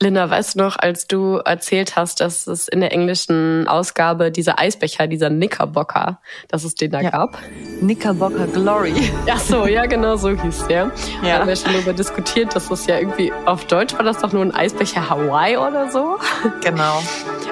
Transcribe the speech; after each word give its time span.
Linda, 0.00 0.30
weißt 0.30 0.54
du 0.54 0.60
noch, 0.60 0.78
als 0.78 1.08
du 1.08 1.38
erzählt 1.38 1.96
hast, 1.96 2.20
dass 2.20 2.46
es 2.46 2.68
in 2.68 2.80
der 2.80 2.92
englischen 2.92 3.66
Ausgabe 3.66 4.30
dieser 4.30 4.58
Eisbecher, 4.58 5.08
dieser 5.08 5.28
Knickerbocker, 5.28 6.20
dass 6.48 6.62
es 6.62 6.76
den 6.76 6.92
da 6.92 7.00
ja. 7.00 7.10
gab? 7.10 7.38
Knickerbocker 7.80 8.46
Glory. 8.46 8.94
Ach 9.30 9.40
so, 9.40 9.66
ja, 9.66 9.86
genau 9.86 10.16
so 10.16 10.30
hieß 10.30 10.66
der. 10.68 10.92
Ja. 11.22 11.22
Da 11.22 11.38
haben 11.40 11.48
wir 11.48 11.56
schon 11.56 11.72
darüber 11.72 11.92
diskutiert, 11.92 12.54
dass 12.54 12.68
das 12.68 12.86
ja 12.86 12.98
irgendwie 12.98 13.32
auf 13.44 13.64
Deutsch 13.64 13.94
war 13.94 14.04
das 14.04 14.18
doch 14.18 14.32
nur 14.32 14.42
ein 14.42 14.54
Eisbecher 14.54 15.10
Hawaii 15.10 15.56
oder 15.56 15.90
so. 15.90 16.18
Genau. 16.62 17.02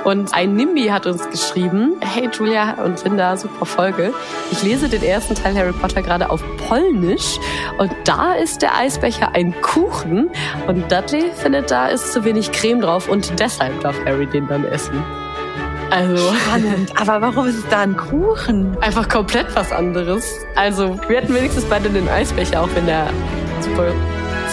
Und 0.05 0.33
ein 0.35 0.55
Nimbi 0.55 0.87
hat 0.87 1.07
uns 1.07 1.29
geschrieben, 1.31 1.97
hey 2.01 2.29
Julia 2.33 2.75
und 2.85 3.03
Linda, 3.03 3.37
super 3.37 3.67
Folge. 3.67 4.15
Ich 4.53 4.63
lese 4.63 4.89
den 4.89 5.03
ersten 5.03 5.35
Teil 5.35 5.57
Harry 5.57 5.73
Potter 5.73 6.01
gerade 6.03 6.31
auf 6.31 6.45
Polnisch 6.69 7.39
und 7.79 7.91
da 8.05 8.35
ist 8.35 8.63
der 8.63 8.77
Eisbecher 8.77 9.35
ein 9.35 9.61
Kuchen 9.63 10.31
und 10.69 10.93
Dudley 10.93 11.33
findet, 11.35 11.73
da 11.73 11.89
ist 11.89 12.13
zu 12.13 12.25
wenig 12.25 12.36
Creme 12.43 12.81
drauf 12.81 13.09
und 13.09 13.39
deshalb 13.39 13.81
darf 13.81 13.97
Harry 14.05 14.27
den 14.27 14.47
dann 14.49 14.65
essen. 14.65 15.03
Also. 15.91 16.33
Spannend. 16.35 16.93
Aber 17.01 17.21
warum 17.21 17.47
ist 17.47 17.59
es 17.59 17.69
da 17.69 17.81
ein 17.81 17.97
Kuchen? 17.97 18.77
Einfach 18.81 19.09
komplett 19.09 19.55
was 19.55 19.73
anderes. 19.73 20.47
Also, 20.55 20.99
wir 21.09 21.19
hatten 21.19 21.35
wenigstens 21.35 21.65
beide 21.65 21.89
den 21.89 22.09
Eisbecher, 22.09 22.63
auch 22.63 22.69
wenn 22.75 22.87
der 22.87 23.09
super 23.61 23.93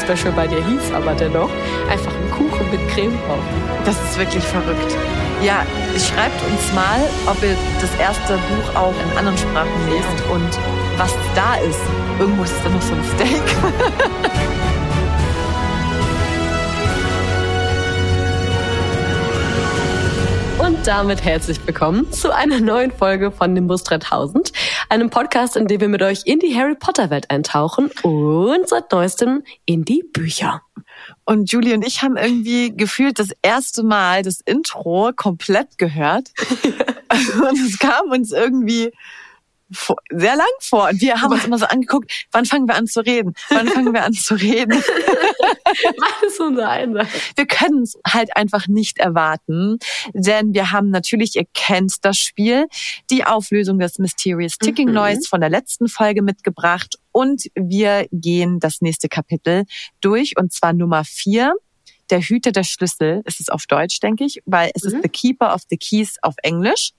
special 0.01 0.33
bei 0.33 0.47
dir 0.47 0.63
hieß, 0.65 0.93
aber 0.93 1.13
dennoch 1.13 1.49
einfach 1.89 2.11
ein 2.11 2.31
Kuchen 2.31 2.69
mit 2.71 2.87
Creme 2.89 3.17
drauf. 3.27 3.43
Das 3.85 3.95
ist 3.95 4.17
wirklich 4.17 4.43
verrückt. 4.43 4.95
Ja, 5.41 5.65
schreibt 5.97 6.41
uns 6.49 6.73
mal, 6.73 7.01
ob 7.27 7.41
ihr 7.43 7.55
das 7.81 7.93
erste 7.99 8.33
Buch 8.33 8.75
auch 8.75 8.93
in 8.93 9.17
anderen 9.17 9.37
Sprachen 9.37 9.69
lest 9.89 10.29
und 10.31 10.49
was 10.97 11.13
da 11.35 11.55
ist. 11.55 11.81
Irgendwo 12.19 12.43
ist 12.43 12.53
da 12.63 12.69
noch 12.69 12.81
so 12.81 12.93
ein 12.93 13.03
Steak. 13.15 13.41
Und 20.83 20.87
damit 20.87 21.23
herzlich 21.23 21.65
willkommen 21.65 22.11
zu 22.11 22.35
einer 22.35 22.59
neuen 22.59 22.91
Folge 22.91 23.31
von 23.31 23.53
Nimbus 23.53 23.85
3000, 23.85 24.51
einem 24.89 25.09
Podcast, 25.09 25.55
in 25.55 25.65
dem 25.67 25.79
wir 25.79 25.87
mit 25.87 26.01
euch 26.01 26.23
in 26.25 26.39
die 26.39 26.57
Harry 26.57 26.75
Potter 26.75 27.09
Welt 27.09 27.31
eintauchen 27.31 27.89
und 28.01 28.67
seit 28.67 28.91
neuestem 28.91 29.43
in 29.65 29.85
die 29.85 30.03
Bücher. 30.03 30.61
Und 31.23 31.49
Julie 31.49 31.73
und 31.73 31.87
ich 31.87 32.01
haben 32.01 32.17
irgendwie 32.17 32.75
gefühlt 32.75 33.17
das 33.17 33.29
erste 33.41 33.83
Mal 33.83 34.23
das 34.23 34.41
Intro 34.41 35.11
komplett 35.15 35.77
gehört. 35.77 36.33
und 37.49 37.59
es 37.65 37.79
kam 37.79 38.11
uns 38.11 38.33
irgendwie 38.33 38.91
sehr 40.11 40.35
lang 40.35 40.47
vor. 40.59 40.89
Und 40.89 41.01
wir 41.01 41.21
haben 41.21 41.33
uns 41.33 41.45
immer 41.45 41.57
so 41.57 41.65
angeguckt, 41.65 42.27
wann 42.31 42.45
fangen 42.45 42.67
wir 42.67 42.75
an 42.75 42.87
zu 42.87 43.01
reden? 43.01 43.33
Wann 43.49 43.67
fangen 43.67 43.93
wir 43.93 44.03
an 44.03 44.13
zu 44.13 44.35
reden? 44.35 44.71
Alles 46.21 46.39
unser 46.39 46.69
Einsatz. 46.69 47.07
Wir 47.35 47.45
können 47.45 47.83
es 47.83 47.97
halt 48.05 48.35
einfach 48.35 48.67
nicht 48.67 48.97
erwarten, 48.99 49.77
denn 50.13 50.53
wir 50.53 50.71
haben 50.71 50.89
natürlich, 50.89 51.35
ihr 51.35 51.45
kennt 51.53 52.03
das 52.05 52.17
Spiel, 52.17 52.67
die 53.09 53.23
Auflösung 53.25 53.79
des 53.79 53.99
Mysterious 53.99 54.57
Ticking 54.57 54.89
mhm. 54.89 54.95
Noise 54.95 55.27
von 55.29 55.41
der 55.41 55.49
letzten 55.49 55.87
Folge 55.87 56.21
mitgebracht 56.21 56.97
und 57.11 57.43
wir 57.55 58.07
gehen 58.11 58.59
das 58.59 58.81
nächste 58.81 59.07
Kapitel 59.07 59.63
durch 60.01 60.37
und 60.37 60.51
zwar 60.51 60.73
Nummer 60.73 61.03
vier. 61.05 61.53
Der 62.09 62.19
Hüter 62.19 62.51
der 62.51 62.63
Schlüssel 62.63 63.21
ist 63.25 63.39
es 63.39 63.49
auf 63.49 63.65
Deutsch, 63.65 63.99
denke 63.99 64.25
ich, 64.25 64.41
weil 64.45 64.71
es 64.73 64.83
mhm. 64.83 64.89
ist 64.89 65.03
The 65.03 65.09
Keeper 65.09 65.53
of 65.53 65.61
the 65.69 65.77
Keys 65.77 66.17
auf 66.21 66.35
Englisch. 66.43 66.91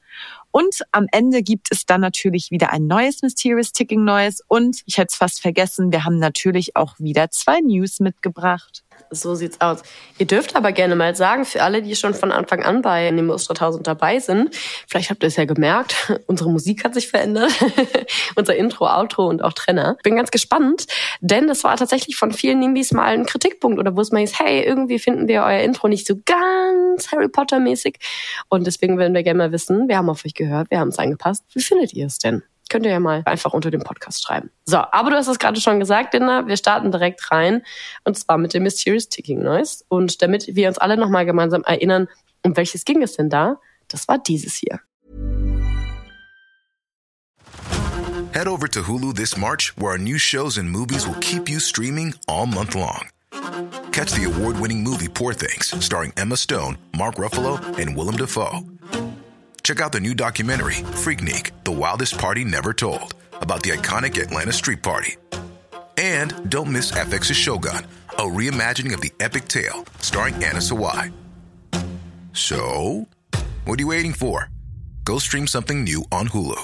Und 0.51 0.83
am 0.93 1.07
Ende 1.11 1.43
gibt 1.43 1.69
es 1.71 1.85
dann 1.85 2.01
natürlich 2.01 2.53
wieder 2.53 2.73
ein 2.73 2.87
neues 2.87 3.23
Mysterious 3.23 3.73
Ticking 3.73 4.05
Noise. 4.05 4.43
Und 4.47 4.83
ich 4.87 4.99
hätte 4.99 5.09
es 5.11 5.17
fast 5.17 5.43
vergessen, 5.43 5.91
wir 5.91 6.05
haben 6.05 6.19
natürlich 6.19 6.77
auch 6.77 6.95
wieder 6.99 7.31
zwei 7.31 7.61
News 7.61 7.99
mitgebracht. 7.99 8.84
So 9.11 9.35
sieht's 9.35 9.61
aus. 9.61 9.83
Ihr 10.19 10.27
dürft 10.27 10.57
aber 10.57 10.73
gerne 10.73 10.97
mal 10.97 11.15
sagen, 11.15 11.45
für 11.45 11.63
alle, 11.63 11.83
die 11.83 11.95
schon 11.95 12.15
von 12.15 12.33
Anfang 12.33 12.63
an 12.63 12.83
bei 12.83 13.11
Nimbus 13.11 13.47
3000 13.47 13.87
dabei 13.87 14.19
sind, 14.19 14.55
vielleicht 14.89 15.11
habt 15.11 15.23
ihr 15.23 15.29
es 15.29 15.37
ja 15.37 15.45
gemerkt, 15.45 16.13
unsere 16.27 16.51
Musik 16.51 16.85
hat 16.85 16.95
sich 16.95 17.09
verändert, 17.09 17.53
unser 18.37 18.57
Intro, 18.57 18.87
Outro 18.87 19.29
und 19.29 19.43
auch 19.43 19.53
Trenner. 19.53 19.97
Bin 20.03 20.17
ganz 20.17 20.31
gespannt, 20.31 20.87
denn 21.21 21.47
das 21.47 21.65
war 21.65 21.77
tatsächlich 21.77 22.17
von 22.17 22.33
vielen 22.33 22.59
Nimbis 22.59 22.93
mal 22.93 23.15
ein 23.15 23.27
Kritikpunkt 23.27 23.79
oder 23.79 23.97
wo 23.97 24.01
es 24.01 24.11
mal 24.11 24.21
hieß, 24.21 24.39
hey, 24.39 24.63
irgendwie 24.63 24.99
finden 24.99 25.29
wir 25.29 25.43
euer 25.43 25.61
Intro 25.61 25.89
nicht 25.89 26.07
so 26.07 26.15
ganz 26.25 27.11
Harry 27.13 27.29
Potter 27.29 27.61
mäßig 27.61 27.99
und 28.49 28.67
deswegen 28.67 28.99
würden 28.99 29.15
wir 29.15 29.23
gerne 29.23 29.39
mal 29.39 29.53
wissen, 29.53 29.89
wir 29.89 29.97
haben 29.97 30.11
auf 30.11 30.25
euch 30.25 30.35
gehört, 30.35 30.71
wir 30.71 30.81
haben 30.81 30.89
es 30.89 30.99
angepasst. 30.99 31.45
Wie 31.53 31.63
findet 31.63 31.93
ihr 31.93 32.07
es 32.07 32.19
denn? 32.19 32.43
Könnt 32.75 32.87
ihr 32.87 32.91
ja 32.91 32.99
mal 32.99 33.23
einfach 33.25 33.53
unter 33.53 33.71
dem 33.71 33.83
Podcast 33.83 34.25
schreiben. 34.25 34.51
So, 34.65 34.79
aber 34.79 35.11
du 35.11 35.15
hast 35.15 35.29
es 35.29 35.39
gerade 35.39 35.61
schon 35.61 35.79
gesagt, 35.79 36.13
Linda. 36.13 36.49
Wir 36.49 36.57
starten 36.57 36.91
direkt 36.91 37.31
rein. 37.31 37.63
Und 38.03 38.19
zwar 38.19 38.37
mit 38.37 38.53
dem 38.53 38.65
Mysterious 38.65 39.09
Ticking 39.09 39.45
Noise. 39.45 39.85
Und 39.87 40.21
damit 40.23 40.57
wir 40.57 40.67
uns 40.67 40.79
alle 40.79 40.97
nochmal 40.97 41.25
gemeinsam 41.25 41.63
erinnern, 41.63 42.09
um 42.43 42.57
welches 42.57 42.85
ging 42.85 43.01
es 43.01 43.15
denn 43.15 43.31
da? 43.31 43.61
Das 43.87 44.09
war 44.09 44.19
dieses 44.19 44.57
hier. 44.57 44.81
Head 48.33 48.49
over 48.49 48.69
to 48.69 48.81
Hulu 48.89 49.13
this 49.13 49.37
March, 49.37 49.73
where 49.77 49.93
our 49.93 49.99
new 49.99 50.19
shows 50.19 50.59
and 50.59 50.69
movies 50.69 51.07
will 51.07 51.21
keep 51.21 51.49
you 51.49 51.61
streaming 51.61 52.13
all 52.27 52.45
month 52.45 52.75
long. 52.75 53.07
Catch 53.93 54.15
the 54.15 54.25
award-winning 54.25 54.83
movie 54.83 55.07
Poor 55.07 55.33
Things, 55.33 55.73
starring 55.79 56.13
Emma 56.17 56.37
Stone, 56.37 56.77
Mark 56.97 57.19
Ruffalo, 57.19 57.61
and 57.79 57.97
Willem 57.97 58.17
Dafoe. 58.17 58.65
Check 59.65 59.81
out 59.81 59.93
the 59.93 60.01
new 60.01 60.15
documentary, 60.15 60.75
Freaknik 60.75 61.51
The 61.65 61.73
Wildest 61.73 62.19
Party 62.19 62.45
Never 62.45 62.75
Told, 62.75 63.15
about 63.33 63.63
the 63.63 63.71
iconic 63.71 64.23
Atlanta 64.23 64.53
Street 64.53 64.83
Party. 64.83 65.17
And 65.97 66.51
don't 66.51 66.71
miss 66.71 66.93
FX's 66.93 67.35
Shogun, 67.35 67.87
a 68.11 68.23
reimagining 68.25 68.93
of 68.93 69.01
the 69.01 69.11
epic 69.21 69.49
tale 69.49 69.87
starring 70.01 70.35
Anna 70.35 70.61
Sawai. 70.61 71.11
So, 72.35 73.09
what 73.65 73.79
are 73.79 73.83
you 73.83 73.87
waiting 73.87 74.13
for? 74.13 74.51
Go 75.05 75.17
stream 75.17 75.47
something 75.47 75.83
new 75.83 76.05
on 76.13 76.29
Hulu. 76.29 76.61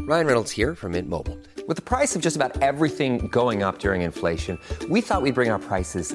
Ryan 0.00 0.26
Reynolds 0.26 0.50
here 0.50 0.74
from 0.74 0.92
Mint 0.92 1.10
Mobile. 1.10 1.38
With 1.68 1.76
the 1.76 1.82
price 1.82 2.16
of 2.16 2.22
just 2.22 2.36
about 2.36 2.62
everything 2.62 3.28
going 3.28 3.62
up 3.62 3.78
during 3.80 4.00
inflation, 4.00 4.58
we 4.88 5.02
thought 5.02 5.20
we'd 5.20 5.34
bring 5.34 5.50
our 5.50 5.58
prices 5.58 6.14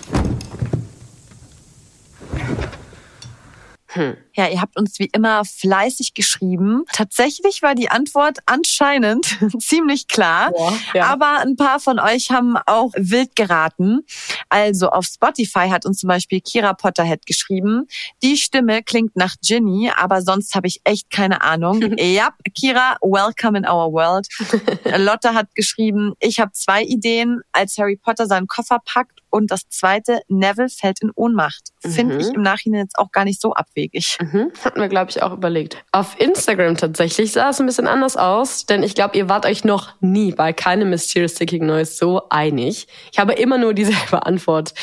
Hm. 3.93 4.15
Ja, 4.33 4.47
ihr 4.47 4.61
habt 4.61 4.77
uns 4.77 4.99
wie 4.99 5.09
immer 5.11 5.43
fleißig 5.43 6.13
geschrieben. 6.13 6.85
Tatsächlich 6.93 7.61
war 7.61 7.75
die 7.75 7.89
Antwort 7.89 8.39
anscheinend 8.45 9.37
ziemlich 9.59 10.07
klar, 10.07 10.51
ja, 10.57 10.73
ja. 10.93 11.05
aber 11.07 11.39
ein 11.39 11.57
paar 11.57 11.79
von 11.81 11.99
euch 11.99 12.31
haben 12.31 12.55
auch 12.65 12.91
wild 12.95 13.35
geraten. 13.35 14.05
Also 14.47 14.89
auf 14.89 15.05
Spotify 15.05 15.69
hat 15.69 15.85
uns 15.85 15.99
zum 15.99 16.07
Beispiel 16.07 16.39
Kira 16.39 16.73
Potterhead 16.73 17.25
geschrieben. 17.25 17.87
Die 18.23 18.37
Stimme 18.37 18.81
klingt 18.81 19.17
nach 19.17 19.35
Ginny, 19.45 19.91
aber 19.93 20.21
sonst 20.21 20.55
habe 20.55 20.67
ich 20.67 20.79
echt 20.85 21.09
keine 21.09 21.41
Ahnung. 21.41 21.81
ja, 21.97 22.29
Kira, 22.55 22.95
welcome 23.01 23.57
in 23.57 23.65
our 23.67 23.91
world. 23.91 24.27
Lotte 24.97 25.33
hat 25.33 25.53
geschrieben, 25.53 26.13
ich 26.19 26.39
habe 26.39 26.51
zwei 26.53 26.83
Ideen, 26.83 27.41
als 27.51 27.77
Harry 27.77 27.97
Potter 27.97 28.25
seinen 28.25 28.47
Koffer 28.47 28.79
packt 28.85 29.20
und 29.31 29.49
das 29.49 29.67
zweite, 29.69 30.21
Neville 30.27 30.69
fällt 30.69 31.01
in 31.01 31.11
Ohnmacht. 31.15 31.69
Finde 31.79 32.15
mhm. 32.15 32.21
ich 32.21 32.29
im 32.29 32.41
Nachhinein 32.41 32.81
jetzt 32.81 32.97
auch 32.97 33.11
gar 33.11 33.23
nicht 33.25 33.41
so 33.41 33.53
abwegig. 33.53 34.17
Mhm. 34.21 34.51
Hatten 34.63 34.79
wir, 34.79 34.87
glaube 34.87 35.09
ich, 35.09 35.23
auch 35.23 35.33
überlegt. 35.33 35.77
Auf 35.91 36.19
Instagram 36.19 36.77
tatsächlich 36.77 37.31
sah 37.31 37.49
es 37.49 37.59
ein 37.59 37.65
bisschen 37.65 37.87
anders 37.87 38.17
aus, 38.17 38.65
denn 38.65 38.83
ich 38.83 38.93
glaube, 38.93 39.17
ihr 39.17 39.29
wart 39.29 39.45
euch 39.45 39.63
noch 39.63 39.93
nie 40.01 40.31
bei 40.31 40.53
keinem 40.53 40.89
Mysterious 40.89 41.31
Sticking 41.31 41.65
Noise 41.65 41.93
so 41.93 42.29
einig. 42.29 42.87
Ich 43.11 43.19
habe 43.19 43.33
immer 43.33 43.57
nur 43.57 43.73
dieselbe 43.73 44.25
Antwort 44.25 44.73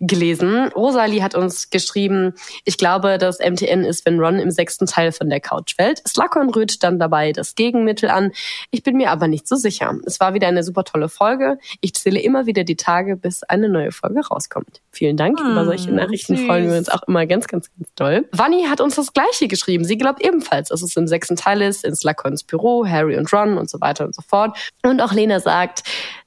gelesen. 0.00 0.68
Rosalie 0.68 1.22
hat 1.22 1.34
uns 1.34 1.70
geschrieben, 1.70 2.34
ich 2.64 2.78
glaube, 2.78 3.18
dass 3.18 3.40
MTN 3.40 3.84
ist, 3.84 4.06
wenn 4.06 4.20
Ron 4.20 4.38
im 4.38 4.50
sechsten 4.50 4.86
Teil 4.86 5.12
von 5.12 5.28
der 5.28 5.40
Couch 5.40 5.74
fällt. 5.74 6.06
Slughorn 6.06 6.50
rührt 6.50 6.82
dann 6.82 6.98
dabei 6.98 7.32
das 7.32 7.54
Gegenmittel 7.54 8.08
an. 8.08 8.30
Ich 8.70 8.82
bin 8.82 8.96
mir 8.96 9.10
aber 9.10 9.28
nicht 9.28 9.48
so 9.48 9.56
sicher. 9.56 9.98
Es 10.06 10.20
war 10.20 10.32
wieder 10.32 10.48
eine 10.48 10.62
super 10.62 10.84
tolle 10.84 11.08
Folge. 11.08 11.58
Ich 11.80 11.94
zähle 11.94 12.20
immer 12.20 12.46
wieder 12.46 12.64
die 12.64 12.76
Tage, 12.76 13.16
bis 13.16 13.42
eine 13.42 13.68
neue 13.68 13.92
Folge 13.96 14.20
rauskommt. 14.26 14.80
Vielen 14.92 15.16
Dank. 15.16 15.40
Hm, 15.40 15.52
Über 15.52 15.64
solche 15.64 15.90
Nachrichten 15.92 16.36
süß. 16.36 16.46
freuen 16.46 16.70
wir 16.70 16.78
uns 16.78 16.88
auch 16.88 17.02
immer 17.08 17.26
ganz, 17.26 17.48
ganz, 17.48 17.68
ganz 17.76 17.88
doll. 17.94 18.28
Vanni 18.32 18.64
hat 18.64 18.80
uns 18.80 18.94
das 18.94 19.12
Gleiche 19.12 19.48
geschrieben. 19.48 19.84
Sie 19.84 19.98
glaubt 19.98 20.24
ebenfalls, 20.24 20.68
dass 20.68 20.82
es 20.82 20.96
im 20.96 21.06
sechsten 21.08 21.36
Teil 21.36 21.62
ist, 21.62 21.84
in 21.84 21.94
Slughorns 21.96 22.44
Büro, 22.44 22.86
Harry 22.86 23.16
und 23.16 23.32
Ron 23.32 23.58
und 23.58 23.68
so 23.70 23.80
weiter 23.80 24.04
und 24.04 24.14
so 24.14 24.22
fort. 24.22 24.56
Und 24.82 25.00
auch 25.00 25.12
Lena 25.12 25.40
sagt, 25.40 25.82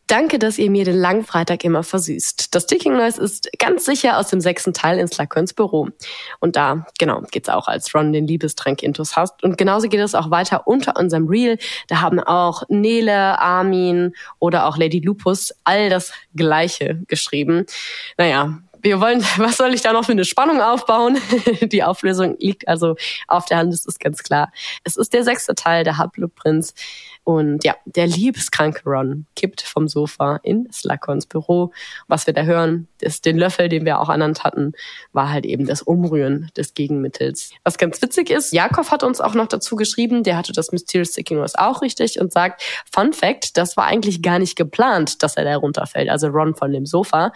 Danke, 0.09 0.39
dass 0.39 0.57
ihr 0.57 0.71
mir 0.71 0.85
den 0.85 0.95
langen 0.95 1.23
Freitag 1.23 1.63
immer 1.63 1.83
versüßt. 1.83 2.55
Das 2.55 2.65
Ticking 2.65 2.93
Noise 2.93 3.21
ist 3.21 3.47
ganz 3.59 3.85
sicher 3.85 4.17
aus 4.17 4.27
dem 4.27 4.41
sechsten 4.41 4.73
Teil 4.73 4.97
in 4.97 5.07
Slackhorns 5.07 5.53
Büro. 5.53 5.89
Und 6.39 6.55
da, 6.55 6.87
genau, 6.97 7.21
geht's 7.29 7.47
auch, 7.47 7.67
als 7.67 7.93
Ron 7.93 8.11
den 8.11 8.25
Liebestrank 8.25 8.81
intus 8.81 9.15
hast. 9.15 9.43
Und 9.43 9.59
genauso 9.59 9.87
geht 9.87 9.99
es 9.99 10.15
auch 10.15 10.31
weiter 10.31 10.65
unter 10.65 10.95
unserem 10.97 11.27
Reel. 11.27 11.59
Da 11.89 12.01
haben 12.01 12.19
auch 12.19 12.63
Nele, 12.69 13.39
Armin 13.39 14.15
oder 14.39 14.65
auch 14.65 14.77
Lady 14.77 14.99
Lupus 14.99 15.53
all 15.63 15.91
das 15.91 16.11
Gleiche 16.35 17.03
geschrieben. 17.07 17.67
Naja, 18.17 18.57
wir 18.81 19.01
wollen, 19.01 19.21
was 19.37 19.57
soll 19.57 19.73
ich 19.73 19.81
da 19.81 19.93
noch 19.93 20.05
für 20.05 20.13
eine 20.13 20.25
Spannung 20.25 20.61
aufbauen? 20.61 21.17
Die 21.61 21.83
Auflösung 21.83 22.35
liegt 22.39 22.67
also 22.67 22.95
auf 23.27 23.45
der 23.45 23.57
Hand, 23.57 23.73
das 23.73 23.85
ist 23.85 23.99
ganz 23.99 24.23
klar. 24.23 24.51
Es 24.83 24.97
ist 24.97 25.13
der 25.13 25.23
sechste 25.23 25.55
Teil 25.55 25.83
der 25.83 25.97
Halbblutprinz. 25.97 26.73
Und 27.23 27.63
ja, 27.63 27.75
der 27.85 28.07
liebeskranke 28.07 28.81
Ron 28.85 29.27
kippt 29.35 29.61
vom 29.61 29.87
Sofa 29.87 30.39
in 30.43 30.67
Slughorns 30.71 31.27
Büro. 31.27 31.71
Was 32.07 32.25
wir 32.25 32.33
da 32.33 32.41
hören, 32.41 32.87
ist 33.01 33.25
den 33.25 33.37
Löffel, 33.37 33.69
den 33.69 33.85
wir 33.85 33.99
auch 33.99 34.09
ernannt 34.09 34.43
hatten, 34.43 34.73
war 35.13 35.29
halt 35.29 35.45
eben 35.45 35.67
das 35.67 35.81
Umrühren 35.81 36.49
des 36.57 36.73
Gegenmittels. 36.73 37.51
Was 37.63 37.77
ganz 37.77 38.01
witzig 38.01 38.29
ist, 38.29 38.51
Jakob 38.51 38.89
hat 38.89 39.03
uns 39.03 39.21
auch 39.21 39.35
noch 39.35 39.47
dazu 39.47 39.75
geschrieben, 39.75 40.23
der 40.23 40.37
hatte 40.37 40.53
das 40.53 40.71
Mysterious 40.71 41.11
Sticking 41.11 41.39
Rose 41.39 41.57
auch 41.57 41.81
richtig 41.81 42.19
und 42.19 42.33
sagt, 42.33 42.63
Fun 42.91 43.13
Fact, 43.13 43.57
das 43.57 43.77
war 43.77 43.85
eigentlich 43.85 44.21
gar 44.21 44.39
nicht 44.39 44.55
geplant, 44.55 45.21
dass 45.21 45.37
er 45.37 45.43
da 45.43 45.55
runterfällt, 45.55 46.09
also 46.09 46.27
Ron 46.27 46.55
von 46.55 46.71
dem 46.71 46.85
Sofa. 46.85 47.31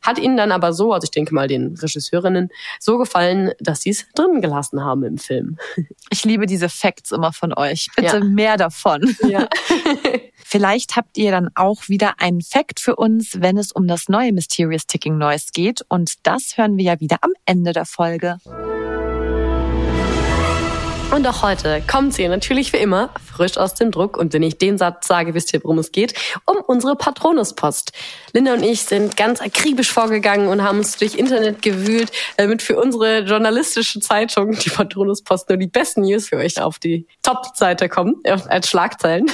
Hat 0.00 0.18
ihnen 0.18 0.36
dann 0.36 0.52
aber 0.52 0.72
so, 0.72 0.92
also 0.92 1.04
ich 1.04 1.10
denke 1.10 1.34
mal 1.34 1.48
den 1.48 1.76
Regisseurinnen, 1.76 2.48
so 2.80 2.98
gefallen, 2.98 3.52
dass 3.60 3.82
sie 3.82 3.90
es 3.90 4.06
drinnen 4.14 4.40
gelassen 4.40 4.82
haben 4.82 5.04
im 5.04 5.18
Film. 5.18 5.58
Ich 6.10 6.24
liebe 6.24 6.46
diese 6.46 6.68
Facts 6.68 7.12
immer 7.12 7.32
von 7.32 7.52
euch. 7.54 7.88
Bitte 7.96 8.18
ja. 8.18 8.24
mehr 8.24 8.56
davon. 8.56 9.16
Ja. 9.28 9.48
Vielleicht 10.44 10.96
habt 10.96 11.16
ihr 11.16 11.30
dann 11.30 11.50
auch 11.54 11.88
wieder 11.88 12.20
einen 12.20 12.40
Fact 12.40 12.78
für 12.80 12.96
uns, 12.96 13.40
wenn 13.40 13.56
es 13.56 13.72
um 13.72 13.88
das 13.88 14.08
neue 14.08 14.32
Mysterious 14.32 14.86
Ticking 14.86 15.18
Noise 15.18 15.46
geht. 15.52 15.84
Und 15.88 16.26
das 16.26 16.56
hören 16.56 16.76
wir 16.76 16.84
ja 16.84 17.00
wieder 17.00 17.18
am 17.22 17.32
Ende 17.44 17.72
der 17.72 17.86
Folge. 17.86 18.38
Und 21.10 21.26
auch 21.28 21.42
heute 21.42 21.82
kommt 21.86 22.14
sie 22.14 22.26
natürlich 22.26 22.72
wie 22.72 22.78
immer 22.78 23.10
frisch 23.24 23.56
aus 23.56 23.74
dem 23.74 23.90
Druck. 23.90 24.16
Und 24.16 24.32
wenn 24.32 24.42
ich 24.42 24.58
den 24.58 24.78
Satz 24.78 25.06
sage, 25.06 25.34
wisst 25.34 25.52
ihr, 25.52 25.62
worum 25.62 25.78
es 25.78 25.92
geht, 25.92 26.14
um 26.44 26.56
unsere 26.66 26.96
Patronuspost. 26.96 27.92
Linda 28.32 28.54
und 28.54 28.62
ich 28.62 28.82
sind 28.82 29.16
ganz 29.16 29.40
akribisch 29.40 29.92
vorgegangen 29.92 30.48
und 30.48 30.62
haben 30.62 30.78
uns 30.78 30.96
durch 30.96 31.14
Internet 31.14 31.62
gewühlt, 31.62 32.10
damit 32.36 32.62
für 32.62 32.80
unsere 32.80 33.20
journalistische 33.20 34.00
Zeitung, 34.00 34.52
die 34.52 34.70
Patronuspost, 34.70 35.48
nur 35.48 35.58
die 35.58 35.66
besten 35.66 36.02
News 36.02 36.28
für 36.28 36.36
euch 36.36 36.60
auf 36.60 36.78
die 36.78 37.06
Top-Seite 37.22 37.88
kommen, 37.88 38.16
äh, 38.24 38.38
als 38.48 38.68
Schlagzeilen. 38.68 39.26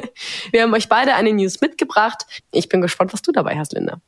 Wir 0.50 0.62
haben 0.62 0.74
euch 0.74 0.88
beide 0.88 1.14
eine 1.14 1.32
News 1.32 1.60
mitgebracht. 1.60 2.26
Ich 2.52 2.68
bin 2.68 2.80
gespannt, 2.80 3.12
was 3.12 3.22
du 3.22 3.32
dabei 3.32 3.58
hast, 3.58 3.72
Linda. 3.72 4.00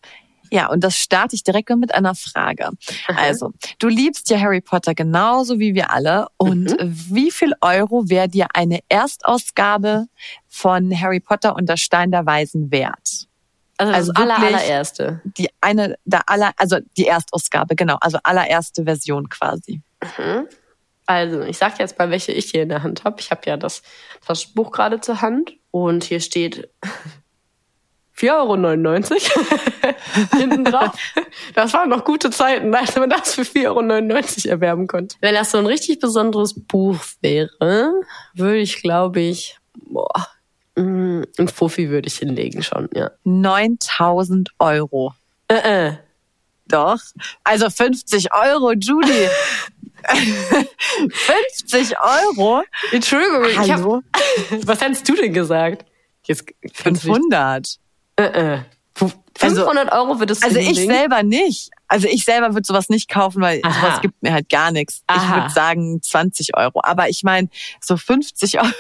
Ja, 0.51 0.69
und 0.69 0.83
das 0.83 0.97
starte 0.97 1.37
ich 1.37 1.45
direkt 1.45 1.71
mit 1.71 1.95
einer 1.95 2.15
Frage. 2.15 2.71
Aha. 3.09 3.21
Also, 3.21 3.53
du 3.79 3.89
liebst 3.89 4.31
ja 4.31 4.41
Harry 4.41 4.61
Potter 4.61 4.95
genauso 4.95 5.59
wie 5.59 5.75
wir 5.75 5.93
alle. 5.93 6.27
Und 6.37 6.71
mhm. 6.71 6.97
wie 7.11 7.31
viel 7.31 7.53
Euro 7.61 8.09
wäre 8.09 8.29
dir 8.29 8.49
eine 8.55 8.81
Erstausgabe 8.89 10.07
von 10.49 10.99
Harry 11.01 11.21
Potter 11.21 11.55
und 11.55 11.67
das 11.67 11.81
Stein 11.81 12.11
der 12.11 12.27
Weisen 12.27 12.71
wert? 12.73 13.27
Also, 13.77 13.93
also 13.95 14.13
aller, 14.15 14.39
allererste. 14.39 15.23
Die 15.25 15.49
eine, 15.61 15.97
der 16.05 16.29
aller, 16.29 16.53
also 16.57 16.79
die 16.97 17.07
Erstausgabe, 17.07 17.77
genau. 17.77 17.97
Also 18.01 18.19
allererste 18.23 18.85
Version 18.85 19.29
quasi. 19.29 19.81
Mhm. 20.19 20.49
Also, 21.07 21.43
ich 21.43 21.59
sag 21.59 21.79
jetzt 21.79 21.99
mal, 21.99 22.11
welche 22.11 22.33
ich 22.33 22.51
hier 22.51 22.63
in 22.63 22.69
der 22.69 22.83
Hand 22.83 23.05
habe. 23.05 23.21
Ich 23.21 23.31
habe 23.31 23.43
ja 23.47 23.57
das, 23.57 23.83
das 24.27 24.47
Buch 24.47 24.71
gerade 24.71 25.01
zur 25.01 25.23
Hand 25.23 25.53
und 25.71 26.05
hier 26.05 26.21
steht 26.21 26.69
4,99 28.21 29.31
Euro 29.35 29.97
hinten 30.37 30.65
drauf. 30.65 30.91
Das 31.55 31.73
waren 31.73 31.89
noch 31.89 32.05
gute 32.05 32.31
Zeiten, 32.31 32.75
als 32.75 32.95
man 32.97 33.11
das 33.11 33.35
für 33.35 33.43
4,99 33.43 34.47
Euro 34.47 34.53
erwerben 34.53 34.87
konnte. 34.87 35.17
Wenn 35.21 35.35
das 35.35 35.51
so 35.51 35.59
ein 35.59 35.67
richtig 35.67 36.01
besonderes 36.01 36.55
Buch 36.55 36.99
wäre, 37.23 37.93
würde 38.35 38.59
ich, 38.59 38.83
glaube 38.83 39.21
ich, 39.21 39.59
boah, 39.75 40.29
mm, 40.77 41.23
ein 41.39 41.49
Fuffi 41.49 41.89
würde 41.89 42.09
ich 42.09 42.19
hinlegen 42.19 42.63
schon, 42.63 42.89
ja. 42.95 43.11
9000 43.25 44.51
Euro. 44.59 45.15
Äh, 45.49 45.89
äh. 45.89 45.93
Doch. 46.67 47.01
Also 47.43 47.69
50 47.69 48.33
Euro, 48.33 48.73
Julie. 48.73 49.31
50 51.11 51.97
Euro? 52.01 52.63
Entschuldigung, 52.93 53.45
Hallo? 53.57 53.65
ich 53.65 53.71
hab, 53.73 53.85
Was 54.67 54.81
hättest 54.81 55.09
du 55.09 55.15
denn 55.15 55.33
gesagt? 55.33 55.85
Jetzt 56.25 56.45
500. 56.73 57.79
Äh, 58.21 58.55
äh. 58.55 58.59
500 59.41 59.91
also, 59.91 60.03
Euro 60.03 60.21
wird 60.21 60.31
es 60.31 60.43
Also 60.43 60.59
ich 60.59 60.77
selber 60.77 61.23
nicht. 61.23 61.71
Also 61.89 62.07
ich 62.09 62.25
selber 62.25 62.53
würde 62.55 62.67
sowas 62.67 62.89
nicht 62.89 63.09
kaufen, 63.09 63.41
weil 63.41 63.61
Aha. 63.63 63.81
sowas 63.81 64.01
gibt 64.03 64.23
mir 64.23 64.33
halt 64.33 64.49
gar 64.51 64.71
nichts. 64.71 65.03
Aha. 65.07 65.17
Ich 65.17 65.43
würde 65.43 65.55
sagen 65.55 66.03
20 66.03 66.57
Euro. 66.57 66.81
Aber 66.83 67.09
ich 67.09 67.23
meine, 67.23 67.49
so 67.81 67.97
50 67.97 68.59
Euro. 68.61 68.71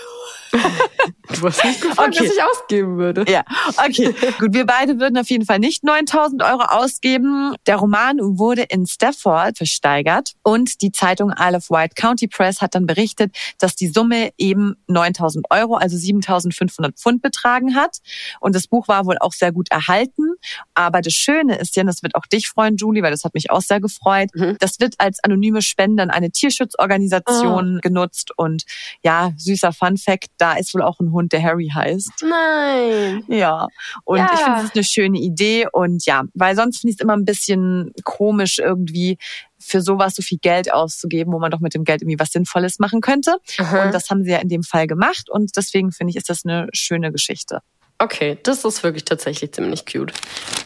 du 0.52 1.46
hast 1.46 1.64
nicht 1.64 1.80
gefragt, 1.80 2.16
okay. 2.16 2.28
was 2.28 2.34
ich 2.34 2.42
ausgeben 2.42 2.98
würde. 2.98 3.24
Ja, 3.28 3.44
okay. 3.76 4.14
Gut, 4.38 4.52
wir 4.52 4.66
beide 4.66 4.98
würden 4.98 5.16
auf 5.18 5.30
jeden 5.30 5.44
Fall 5.44 5.58
nicht 5.58 5.84
9000 5.84 6.42
Euro 6.42 6.62
ausgeben. 6.62 7.54
Der 7.66 7.76
Roman 7.76 8.18
wurde 8.20 8.62
in 8.62 8.86
Stafford 8.86 9.56
versteigert 9.56 10.32
und 10.42 10.82
die 10.82 10.92
Zeitung 10.92 11.32
Isle 11.38 11.58
of 11.58 11.70
Wight 11.70 11.94
County 11.96 12.26
Press 12.28 12.60
hat 12.60 12.74
dann 12.74 12.86
berichtet, 12.86 13.36
dass 13.58 13.76
die 13.76 13.88
Summe 13.88 14.30
eben 14.38 14.74
9000 14.88 15.46
Euro, 15.50 15.76
also 15.76 15.96
7500 15.96 16.98
Pfund 16.98 17.22
betragen 17.22 17.74
hat. 17.74 17.98
Und 18.40 18.54
das 18.54 18.66
Buch 18.66 18.88
war 18.88 19.06
wohl 19.06 19.18
auch 19.18 19.32
sehr 19.32 19.52
gut 19.52 19.70
erhalten. 19.70 20.34
Aber 20.74 21.00
das 21.00 21.12
Schöne 21.12 21.56
ist 21.56 21.76
ja, 21.76 21.84
das 21.84 22.02
wird 22.02 22.14
auch 22.14 22.26
dich 22.26 22.48
freuen, 22.48 22.76
Julie, 22.76 23.02
weil 23.02 23.10
das 23.10 23.24
hat 23.24 23.34
mich 23.34 23.50
auch 23.50 23.62
sehr 23.62 23.80
gefreut. 23.80 24.30
Mhm. 24.34 24.56
Das 24.58 24.80
wird 24.80 24.94
als 24.98 25.22
anonyme 25.22 25.62
Spende 25.62 26.02
an 26.02 26.10
eine 26.10 26.30
Tierschutzorganisation 26.30 27.76
oh. 27.76 27.80
genutzt. 27.80 28.32
Und 28.36 28.64
ja, 29.02 29.32
süßer 29.36 29.72
Fun 29.72 29.96
Fact, 29.96 30.09
da 30.38 30.54
ist 30.54 30.74
wohl 30.74 30.82
auch 30.82 31.00
ein 31.00 31.12
Hund, 31.12 31.32
der 31.32 31.42
Harry 31.42 31.70
heißt. 31.72 32.10
Nein. 32.22 33.24
Ja. 33.28 33.66
Und 34.04 34.18
ja. 34.18 34.30
ich 34.32 34.40
finde, 34.40 34.62
es 34.64 34.74
eine 34.74 34.84
schöne 34.84 35.18
Idee. 35.18 35.66
Und 35.72 36.06
ja, 36.06 36.24
weil 36.34 36.56
sonst 36.56 36.80
finde 36.80 36.92
ich 36.92 36.96
es 36.96 37.02
immer 37.02 37.16
ein 37.16 37.24
bisschen 37.24 37.92
komisch 38.04 38.58
irgendwie, 38.58 39.18
für 39.60 39.82
sowas 39.82 40.16
so 40.16 40.22
viel 40.22 40.38
Geld 40.38 40.72
auszugeben, 40.72 41.32
wo 41.32 41.38
man 41.38 41.50
doch 41.50 41.60
mit 41.60 41.74
dem 41.74 41.84
Geld 41.84 42.02
irgendwie 42.02 42.18
was 42.18 42.32
Sinnvolles 42.32 42.78
machen 42.78 43.00
könnte. 43.00 43.36
Aha. 43.58 43.84
Und 43.84 43.94
das 43.94 44.08
haben 44.10 44.24
sie 44.24 44.30
ja 44.30 44.38
in 44.38 44.48
dem 44.48 44.62
Fall 44.62 44.86
gemacht. 44.86 45.28
Und 45.30 45.56
deswegen 45.56 45.92
finde 45.92 46.10
ich, 46.10 46.16
ist 46.16 46.30
das 46.30 46.44
eine 46.44 46.68
schöne 46.72 47.12
Geschichte. 47.12 47.60
Okay, 48.02 48.38
das 48.44 48.64
ist 48.64 48.82
wirklich 48.82 49.04
tatsächlich 49.04 49.52
ziemlich 49.52 49.84
cute. 49.84 50.14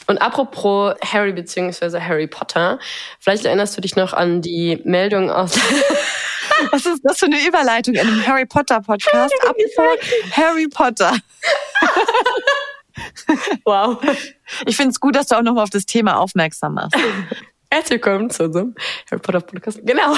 Und 0.06 0.19
apropos 0.23 0.94
Harry 1.05 1.32
bzw. 1.32 2.00
Harry 2.00 2.29
Potter, 2.29 2.79
vielleicht 3.19 3.44
erinnerst 3.44 3.76
du 3.76 3.81
dich 3.81 3.97
noch 3.97 4.12
an 4.12 4.40
die 4.40 4.81
Meldung 4.85 5.31
aus. 5.31 5.58
Was 6.71 6.87
ist 6.87 7.01
das 7.05 7.19
für 7.19 7.27
eine 7.27 7.47
Überleitung 7.47 7.95
in 7.95 8.01
einem 8.01 8.26
Harry 8.26 8.47
Potter 8.47 8.81
Podcast? 8.81 9.35
Apropos 9.43 9.99
Harry 10.33 10.69
Potter. 10.69 11.17
wow. 13.64 13.99
Ich 14.67 14.76
finde 14.76 14.90
es 14.90 15.00
gut, 15.00 15.17
dass 15.17 15.26
du 15.28 15.37
auch 15.37 15.43
nochmal 15.43 15.64
auf 15.64 15.71
das 15.71 15.87
Thema 15.87 16.19
aufmerksam 16.19 16.75
machst. 16.75 16.97
Herzlich 17.71 18.05
willkommen 18.05 18.31
zu 18.31 18.45
unserem 18.45 18.75
Harry 19.11 19.21
Potter 19.21 19.40
Podcast. 19.40 19.81
Genau. 19.85 20.14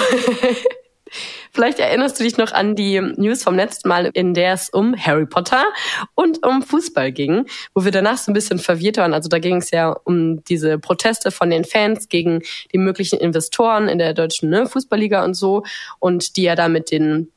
Vielleicht 1.53 1.79
erinnerst 1.79 2.19
du 2.19 2.25
dich 2.25 2.37
noch 2.37 2.53
an 2.53 2.75
die 2.75 3.01
News 3.01 3.43
vom 3.43 3.57
letzten 3.57 3.89
Mal, 3.89 4.11
in 4.13 4.35
der 4.35 4.53
es 4.53 4.69
um 4.69 4.97
Harry 4.97 5.27
Potter 5.27 5.65
und 6.15 6.45
um 6.45 6.63
Fußball 6.63 7.13
ging, 7.13 7.47
wo 7.75 7.85
wir 7.85 7.93
danach 7.93 8.19
so 8.19 8.31
ein 8.31 8.35
bisschen 8.35 8.59
verwirrt 8.59 8.97
waren. 8.97 9.15
Also 9.15 9.29
da 9.29 9.39
ging 9.39 9.57
es 9.57 9.71
ja 9.71 9.91
um 10.05 10.43
diese 10.45 10.79
Proteste 10.79 11.31
von 11.31 11.51
den 11.51 11.65
Fans 11.65 12.09
gegen 12.09 12.43
die 12.73 12.79
möglichen 12.79 13.19
Investoren 13.19 13.89
in 13.89 13.99
der 13.99 14.15
deutschen 14.15 14.51
ne, 14.51 14.67
Fußballliga 14.67 15.25
und 15.25 15.35
so 15.35 15.63
und 15.99 16.37
die 16.37 16.43
ja 16.43 16.55
da 16.55 16.69
mit 16.69 16.91
den 16.91 17.31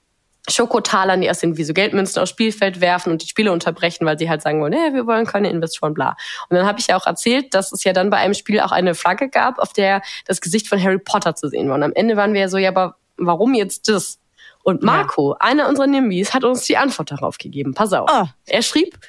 Schokotalern, 0.47 1.21
die 1.21 1.27
erst 1.27 1.43
irgendwie 1.43 1.63
so 1.63 1.73
Geldmünzen 1.73 2.21
aufs 2.21 2.31
Spielfeld 2.31 2.81
werfen 2.81 3.11
und 3.11 3.21
die 3.21 3.27
Spiele 3.27 3.51
unterbrechen, 3.51 4.05
weil 4.05 4.17
sie 4.17 4.29
halt 4.29 4.41
sagen 4.41 4.61
wollen, 4.61 4.71
nee, 4.71 4.93
wir 4.93 5.05
wollen 5.05 5.25
keine 5.25 5.49
Investoren, 5.49 5.93
bla. 5.93 6.15
Und 6.49 6.57
dann 6.57 6.65
habe 6.65 6.79
ich 6.79 6.88
ja 6.88 6.97
auch 6.97 7.05
erzählt, 7.05 7.53
dass 7.53 7.71
es 7.71 7.83
ja 7.83 7.93
dann 7.93 8.09
bei 8.09 8.17
einem 8.17 8.33
Spiel 8.33 8.59
auch 8.59 8.71
eine 8.71 8.95
Flagge 8.95 9.29
gab, 9.29 9.59
auf 9.59 9.73
der 9.73 10.01
das 10.25 10.41
Gesicht 10.41 10.67
von 10.67 10.81
Harry 10.81 10.97
Potter 10.97 11.35
zu 11.35 11.49
sehen 11.49 11.69
war. 11.69 11.75
Und 11.75 11.83
am 11.83 11.93
Ende 11.93 12.15
waren 12.15 12.33
wir 12.33 12.41
ja 12.41 12.47
so, 12.47 12.57
ja, 12.57 12.69
aber 12.69 12.95
warum 13.25 13.53
jetzt 13.53 13.89
das? 13.89 14.19
Und 14.63 14.83
Marco, 14.83 15.31
ja. 15.31 15.38
einer 15.39 15.69
unserer 15.69 15.88
Nimbys, 15.88 16.33
hat 16.33 16.43
uns 16.43 16.63
die 16.63 16.77
Antwort 16.77 17.11
darauf 17.11 17.38
gegeben. 17.38 17.73
Pass 17.73 17.93
auf. 17.93 18.09
Oh. 18.11 18.25
Er 18.45 18.61
schrieb 18.61 18.99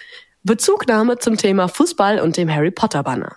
Bezugnahme 0.42 1.18
zum 1.18 1.36
Thema 1.36 1.68
Fußball 1.68 2.20
und 2.20 2.36
dem 2.36 2.52
Harry 2.52 2.70
Potter 2.70 3.02
Banner. 3.02 3.36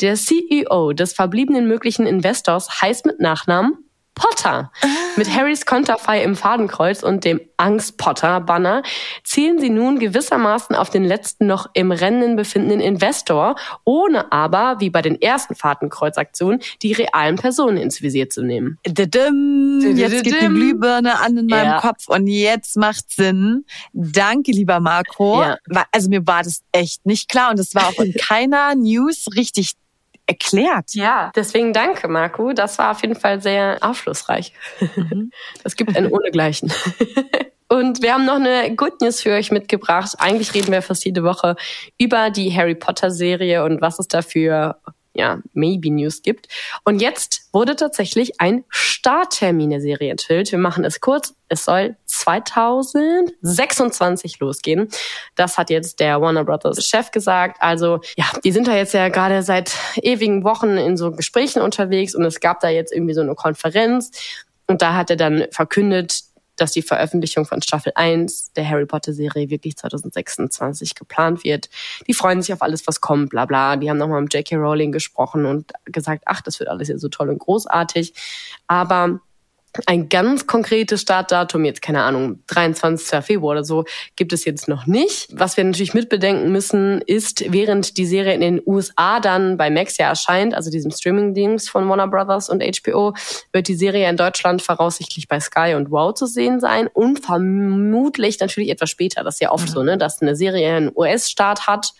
Der 0.00 0.14
CEO 0.14 0.92
des 0.92 1.14
verbliebenen 1.14 1.66
möglichen 1.66 2.06
Investors 2.06 2.80
heißt 2.82 3.06
mit 3.06 3.18
Nachnamen, 3.18 3.78
Potter. 4.14 4.70
Mit 5.16 5.28
Harrys 5.34 5.66
Konterfei 5.66 6.22
im 6.22 6.36
Fadenkreuz 6.36 7.02
und 7.02 7.24
dem 7.24 7.40
Angst-Potter-Banner 7.56 8.82
zielen 9.22 9.58
sie 9.58 9.70
nun 9.70 9.98
gewissermaßen 9.98 10.74
auf 10.76 10.90
den 10.90 11.04
letzten 11.04 11.46
noch 11.46 11.68
im 11.74 11.92
Rennen 11.92 12.36
befindenden 12.36 12.80
Investor, 12.80 13.56
ohne 13.84 14.32
aber, 14.32 14.76
wie 14.80 14.90
bei 14.90 15.02
den 15.02 15.20
ersten 15.20 15.54
Fadenkreuzaktionen, 15.54 16.60
die 16.82 16.92
realen 16.92 17.36
Personen 17.36 17.76
ins 17.76 18.02
Visier 18.02 18.30
zu 18.30 18.42
nehmen. 18.42 18.78
Jetzt 18.84 20.24
geht 20.24 20.40
die 20.40 20.46
Glühbirne 20.46 21.20
an 21.20 21.36
in 21.36 21.46
meinem 21.46 21.72
ja. 21.72 21.80
Kopf 21.80 22.08
und 22.08 22.26
jetzt 22.26 22.76
macht 22.76 23.10
Sinn. 23.10 23.64
Danke, 23.92 24.52
lieber 24.52 24.80
Marco. 24.80 25.42
Ja. 25.42 25.58
Also 25.92 26.08
mir 26.08 26.26
war 26.26 26.42
das 26.42 26.62
echt 26.72 27.06
nicht 27.06 27.28
klar 27.28 27.50
und 27.50 27.58
es 27.58 27.74
war 27.74 27.88
auch 27.88 28.00
in 28.00 28.14
keiner 28.20 28.74
News 28.74 29.26
richtig 29.34 29.72
erklärt. 30.26 30.94
Ja, 30.94 31.30
deswegen 31.34 31.72
danke, 31.72 32.08
Marco. 32.08 32.52
Das 32.52 32.78
war 32.78 32.92
auf 32.92 33.02
jeden 33.02 33.16
Fall 33.16 33.40
sehr 33.40 33.78
aufschlussreich. 33.80 34.52
Mhm. 34.80 35.30
Das 35.62 35.76
gibt 35.76 35.96
ein 35.96 36.10
Ohnegleichen. 36.10 36.72
Und 37.68 38.02
wir 38.02 38.14
haben 38.14 38.26
noch 38.26 38.34
eine 38.34 38.74
Good 38.76 39.00
News 39.00 39.20
für 39.22 39.32
euch 39.32 39.50
mitgebracht. 39.50 40.14
Eigentlich 40.18 40.54
reden 40.54 40.70
wir 40.70 40.82
fast 40.82 41.04
jede 41.04 41.24
Woche 41.24 41.56
über 41.98 42.30
die 42.30 42.54
Harry 42.54 42.74
Potter 42.74 43.10
Serie 43.10 43.64
und 43.64 43.80
was 43.80 43.98
es 43.98 44.06
da 44.06 44.22
für 44.22 44.76
ja, 45.14 45.40
Maybe 45.52 45.90
News 45.90 46.22
gibt. 46.22 46.46
Und 46.84 47.00
jetzt 47.00 47.48
wurde 47.52 47.74
tatsächlich 47.76 48.40
ein 48.40 48.64
Starttermin 48.68 49.70
der 49.70 49.80
Serie 49.80 50.10
enthüllt. 50.10 50.52
Wir 50.52 50.58
machen 50.58 50.84
es 50.84 51.00
kurz. 51.00 51.34
Es 51.48 51.64
soll 51.64 51.96
2026 52.06 54.40
losgehen. 54.40 54.88
Das 55.36 55.56
hat 55.56 55.70
jetzt 55.70 56.00
der 56.00 56.20
Warner 56.20 56.44
Brothers 56.44 56.84
Chef 56.86 57.12
gesagt. 57.12 57.56
Also 57.60 58.00
ja, 58.16 58.24
die 58.42 58.52
sind 58.52 58.66
da 58.66 58.74
jetzt 58.74 58.94
ja 58.94 59.08
gerade 59.08 59.42
seit 59.42 59.72
ewigen 59.96 60.42
Wochen 60.42 60.76
in 60.76 60.96
so 60.96 61.12
Gesprächen 61.12 61.60
unterwegs 61.62 62.14
und 62.14 62.24
es 62.24 62.40
gab 62.40 62.60
da 62.60 62.68
jetzt 62.68 62.92
irgendwie 62.92 63.14
so 63.14 63.20
eine 63.20 63.34
Konferenz. 63.34 64.10
Und 64.66 64.80
da 64.82 64.94
hat 64.94 65.10
er 65.10 65.16
dann 65.16 65.46
verkündet, 65.50 66.22
dass 66.56 66.72
die 66.72 66.82
Veröffentlichung 66.82 67.44
von 67.44 67.62
Staffel 67.62 67.92
1 67.94 68.52
der 68.52 68.68
Harry 68.68 68.86
Potter 68.86 69.12
Serie 69.12 69.50
wirklich 69.50 69.76
2026 69.76 70.94
geplant 70.94 71.44
wird. 71.44 71.68
Die 72.06 72.14
freuen 72.14 72.42
sich 72.42 72.52
auf 72.52 72.62
alles, 72.62 72.86
was 72.86 73.00
kommt, 73.00 73.30
bla 73.30 73.46
bla. 73.46 73.76
Die 73.76 73.90
haben 73.90 73.98
nochmal 73.98 74.22
mit 74.22 74.32
J.K. 74.34 74.56
Rowling 74.56 74.92
gesprochen 74.92 75.46
und 75.46 75.72
gesagt, 75.84 76.24
ach, 76.26 76.40
das 76.40 76.60
wird 76.60 76.68
alles 76.68 76.88
ja 76.88 76.98
so 76.98 77.08
toll 77.08 77.30
und 77.30 77.38
großartig. 77.38 78.14
Aber 78.66 79.20
ein 79.86 80.08
ganz 80.08 80.46
konkretes 80.46 81.02
Startdatum, 81.02 81.64
jetzt 81.64 81.82
keine 81.82 82.02
Ahnung, 82.02 82.40
23. 82.46 83.24
Februar 83.24 83.52
oder 83.52 83.64
so, 83.64 83.84
gibt 84.16 84.32
es 84.32 84.44
jetzt 84.44 84.68
noch 84.68 84.86
nicht. 84.86 85.28
Was 85.32 85.56
wir 85.56 85.64
natürlich 85.64 85.94
mitbedenken 85.94 86.52
müssen, 86.52 87.00
ist, 87.02 87.52
während 87.52 87.96
die 87.96 88.06
Serie 88.06 88.34
in 88.34 88.40
den 88.40 88.62
USA 88.64 89.20
dann 89.20 89.56
bei 89.56 89.70
Max 89.70 89.96
ja 89.98 90.08
erscheint, 90.08 90.54
also 90.54 90.70
diesem 90.70 90.90
Streaming-Dings 90.90 91.68
von 91.68 91.88
Warner 91.88 92.08
Brothers 92.08 92.48
und 92.48 92.62
HBO, 92.62 93.14
wird 93.52 93.68
die 93.68 93.74
Serie 93.74 94.08
in 94.08 94.16
Deutschland 94.16 94.62
voraussichtlich 94.62 95.28
bei 95.28 95.40
Sky 95.40 95.74
und 95.74 95.90
Wow 95.90 96.14
zu 96.14 96.26
sehen 96.26 96.60
sein 96.60 96.88
und 96.92 97.20
vermutlich 97.20 98.38
natürlich 98.40 98.70
etwas 98.70 98.90
später. 98.90 99.24
Das 99.24 99.36
ist 99.36 99.40
ja 99.40 99.50
oft 99.50 99.68
mhm. 99.68 99.72
so, 99.72 99.82
ne, 99.82 99.98
dass 99.98 100.22
eine 100.22 100.36
Serie 100.36 100.74
einen 100.74 100.92
US-Start 100.94 101.66
hat 101.66 101.94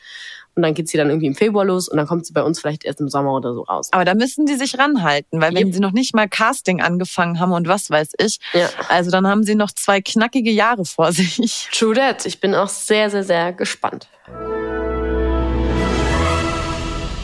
und 0.54 0.62
dann 0.62 0.74
geht 0.74 0.88
sie 0.88 0.96
dann 0.96 1.08
irgendwie 1.08 1.26
im 1.26 1.34
Februar 1.34 1.64
los 1.64 1.88
und 1.88 1.96
dann 1.96 2.06
kommt 2.06 2.26
sie 2.26 2.32
bei 2.32 2.42
uns 2.42 2.60
vielleicht 2.60 2.84
erst 2.84 3.00
im 3.00 3.08
Sommer 3.08 3.32
oder 3.32 3.54
so 3.54 3.62
raus. 3.62 3.88
Aber 3.92 4.04
da 4.04 4.14
müssen 4.14 4.46
die 4.46 4.54
sich 4.54 4.78
ranhalten, 4.78 5.40
weil 5.40 5.54
wenn 5.54 5.66
yep. 5.66 5.74
sie 5.74 5.80
noch 5.80 5.92
nicht 5.92 6.14
mal 6.14 6.28
Casting 6.28 6.80
angefangen 6.80 7.40
haben 7.40 7.52
und 7.52 7.66
was 7.66 7.90
weiß 7.90 8.12
ich, 8.18 8.38
ja. 8.52 8.68
also 8.88 9.10
dann 9.10 9.26
haben 9.26 9.42
sie 9.42 9.54
noch 9.54 9.72
zwei 9.72 10.00
knackige 10.00 10.50
Jahre 10.50 10.84
vor 10.84 11.12
sich. 11.12 11.68
True 11.72 11.94
that. 11.94 12.24
Ich 12.26 12.40
bin 12.40 12.54
auch 12.54 12.68
sehr, 12.68 13.10
sehr, 13.10 13.24
sehr 13.24 13.52
gespannt. 13.52 14.08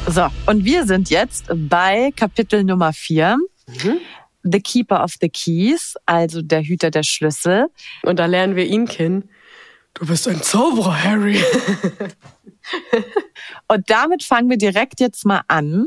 So, 0.08 0.26
und 0.46 0.64
wir 0.64 0.87
sind 0.87 1.10
jetzt 1.10 1.46
bei 1.54 2.10
Kapitel 2.16 2.64
Nummer 2.64 2.92
vier. 2.92 3.37
Mhm. 3.68 4.00
The 4.42 4.60
Keeper 4.60 5.04
of 5.04 5.14
the 5.20 5.28
Keys, 5.28 5.94
also 6.06 6.42
der 6.42 6.62
Hüter 6.62 6.90
der 6.90 7.02
Schlüssel. 7.02 7.66
Und 8.02 8.18
da 8.18 8.26
lernen 8.26 8.56
wir 8.56 8.64
ihn 8.64 8.87
kennen. 8.87 9.28
Du 9.94 10.06
bist 10.06 10.28
ein 10.28 10.42
Zauberer, 10.42 11.02
Harry. 11.02 11.38
Und 13.68 13.90
damit 13.90 14.23
fangen 14.23 14.49
wir 14.50 14.59
direkt 14.59 15.00
jetzt 15.00 15.25
mal 15.25 15.42
an. 15.49 15.87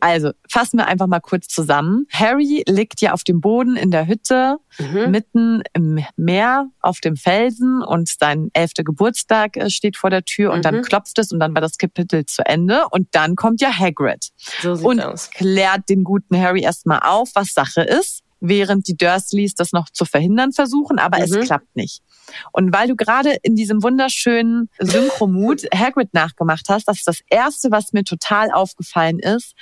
Also 0.00 0.32
fassen 0.48 0.78
wir 0.78 0.86
einfach 0.86 1.06
mal 1.06 1.20
kurz 1.20 1.48
zusammen. 1.48 2.06
Harry 2.12 2.64
liegt 2.66 3.00
ja 3.00 3.12
auf 3.12 3.24
dem 3.24 3.40
Boden 3.40 3.76
in 3.76 3.90
der 3.90 4.06
Hütte, 4.06 4.58
mhm. 4.78 5.10
mitten 5.10 5.62
im 5.72 6.04
Meer, 6.16 6.68
auf 6.80 7.00
dem 7.00 7.16
Felsen 7.16 7.82
und 7.82 8.08
sein 8.08 8.50
elfter 8.52 8.84
Geburtstag 8.84 9.56
äh, 9.56 9.70
steht 9.70 9.96
vor 9.96 10.10
der 10.10 10.24
Tür 10.24 10.52
und 10.52 10.58
mhm. 10.58 10.62
dann 10.62 10.82
klopft 10.82 11.18
es 11.18 11.30
und 11.32 11.40
dann 11.40 11.54
war 11.54 11.60
das 11.60 11.78
Kapitel 11.78 12.26
zu 12.26 12.44
Ende 12.44 12.86
und 12.90 13.08
dann 13.12 13.36
kommt 13.36 13.60
ja 13.60 13.72
Hagrid 13.72 14.30
so 14.62 14.72
und 14.72 15.00
aus. 15.00 15.30
klärt 15.30 15.88
den 15.88 16.04
guten 16.04 16.36
Harry 16.40 16.62
erstmal 16.62 17.00
auf, 17.00 17.30
was 17.34 17.52
Sache 17.52 17.82
ist 17.82 18.23
während 18.48 18.86
die 18.88 18.96
Dursleys 18.96 19.54
das 19.54 19.72
noch 19.72 19.88
zu 19.90 20.04
verhindern 20.04 20.52
versuchen, 20.52 20.98
aber 20.98 21.18
mhm. 21.18 21.24
es 21.24 21.46
klappt 21.46 21.74
nicht. 21.74 22.02
Und 22.52 22.72
weil 22.72 22.88
du 22.88 22.96
gerade 22.96 23.36
in 23.42 23.56
diesem 23.56 23.82
wunderschönen 23.82 24.68
Synchromut 24.78 25.62
Hagrid 25.74 26.12
nachgemacht 26.12 26.66
hast, 26.68 26.86
das 26.86 26.98
ist 26.98 27.08
das 27.08 27.20
erste, 27.28 27.70
was 27.70 27.92
mir 27.92 28.04
total 28.04 28.50
aufgefallen 28.50 29.18
ist, 29.18 29.54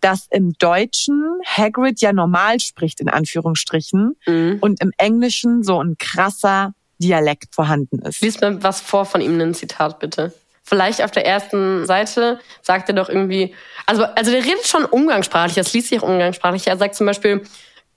dass 0.00 0.26
im 0.30 0.52
Deutschen 0.58 1.22
Hagrid 1.46 2.00
ja 2.00 2.12
normal 2.12 2.60
spricht, 2.60 3.00
in 3.00 3.08
Anführungsstrichen, 3.08 4.16
mhm. 4.26 4.58
und 4.60 4.82
im 4.82 4.92
Englischen 4.98 5.62
so 5.62 5.82
ein 5.82 5.96
krasser 5.98 6.74
Dialekt 6.98 7.54
vorhanden 7.54 8.00
ist. 8.00 8.20
Lies 8.20 8.40
mir 8.40 8.62
was 8.62 8.80
vor 8.80 9.04
von 9.06 9.20
ihm, 9.20 9.40
ein 9.40 9.54
Zitat 9.54 9.98
bitte. 9.98 10.32
Vielleicht 10.62 11.02
auf 11.02 11.10
der 11.10 11.26
ersten 11.26 11.84
Seite 11.84 12.40
sagt 12.62 12.88
er 12.88 12.94
doch 12.94 13.10
irgendwie, 13.10 13.54
also, 13.86 14.04
also 14.04 14.30
der 14.30 14.44
redet 14.44 14.66
schon 14.66 14.86
umgangssprachlich, 14.86 15.56
das 15.56 15.74
liest 15.74 15.88
sich 15.88 16.02
auch 16.02 16.08
umgangssprachlich. 16.08 16.66
Er 16.66 16.78
sagt 16.78 16.94
zum 16.94 17.06
Beispiel, 17.06 17.42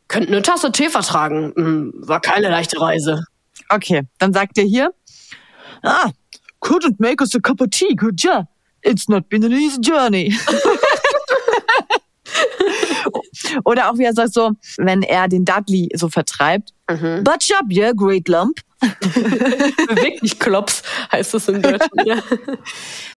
könnten 0.08 0.34
eine 0.34 0.42
Tasse 0.42 0.72
Tee 0.72 0.90
vertragen. 0.90 1.54
Hm, 1.56 1.94
war 1.96 2.22
keine 2.22 2.50
leichte 2.50 2.80
Reise. 2.80 3.24
Okay, 3.70 4.04
dann 4.20 4.34
sagt 4.34 4.58
er 4.58 4.64
hier, 4.64 4.94
ah, 5.84 6.12
couldn't 6.62 6.96
make 7.00 7.22
us 7.22 7.36
a 7.36 7.40
cup 7.40 7.62
of 7.62 7.70
tea, 7.70 7.96
could 7.96 8.22
ya? 8.24 8.48
It's 8.82 9.08
not 9.10 9.30
been 9.30 9.44
an 9.44 9.52
easy 9.52 9.82
journey. 9.82 10.36
Oder 13.66 13.90
auch 13.90 13.98
wie 13.98 14.04
er 14.04 14.14
sagt 14.14 14.34
so, 14.34 14.52
wenn 14.78 15.02
er 15.02 15.28
den 15.28 15.44
Dudley 15.46 15.90
so 15.96 16.10
vertreibt. 16.10 16.74
Mhm. 16.90 17.24
Butch 17.24 17.52
up, 17.52 17.66
yeah, 17.72 17.92
great 17.92 18.28
lump. 18.28 18.60
Wirklich 18.82 20.40
Klops 20.40 20.84
heißt 21.12 21.34
es 21.34 21.48
im 21.48 21.62
Deutschen. 21.62 21.90
Ja. 22.06 22.18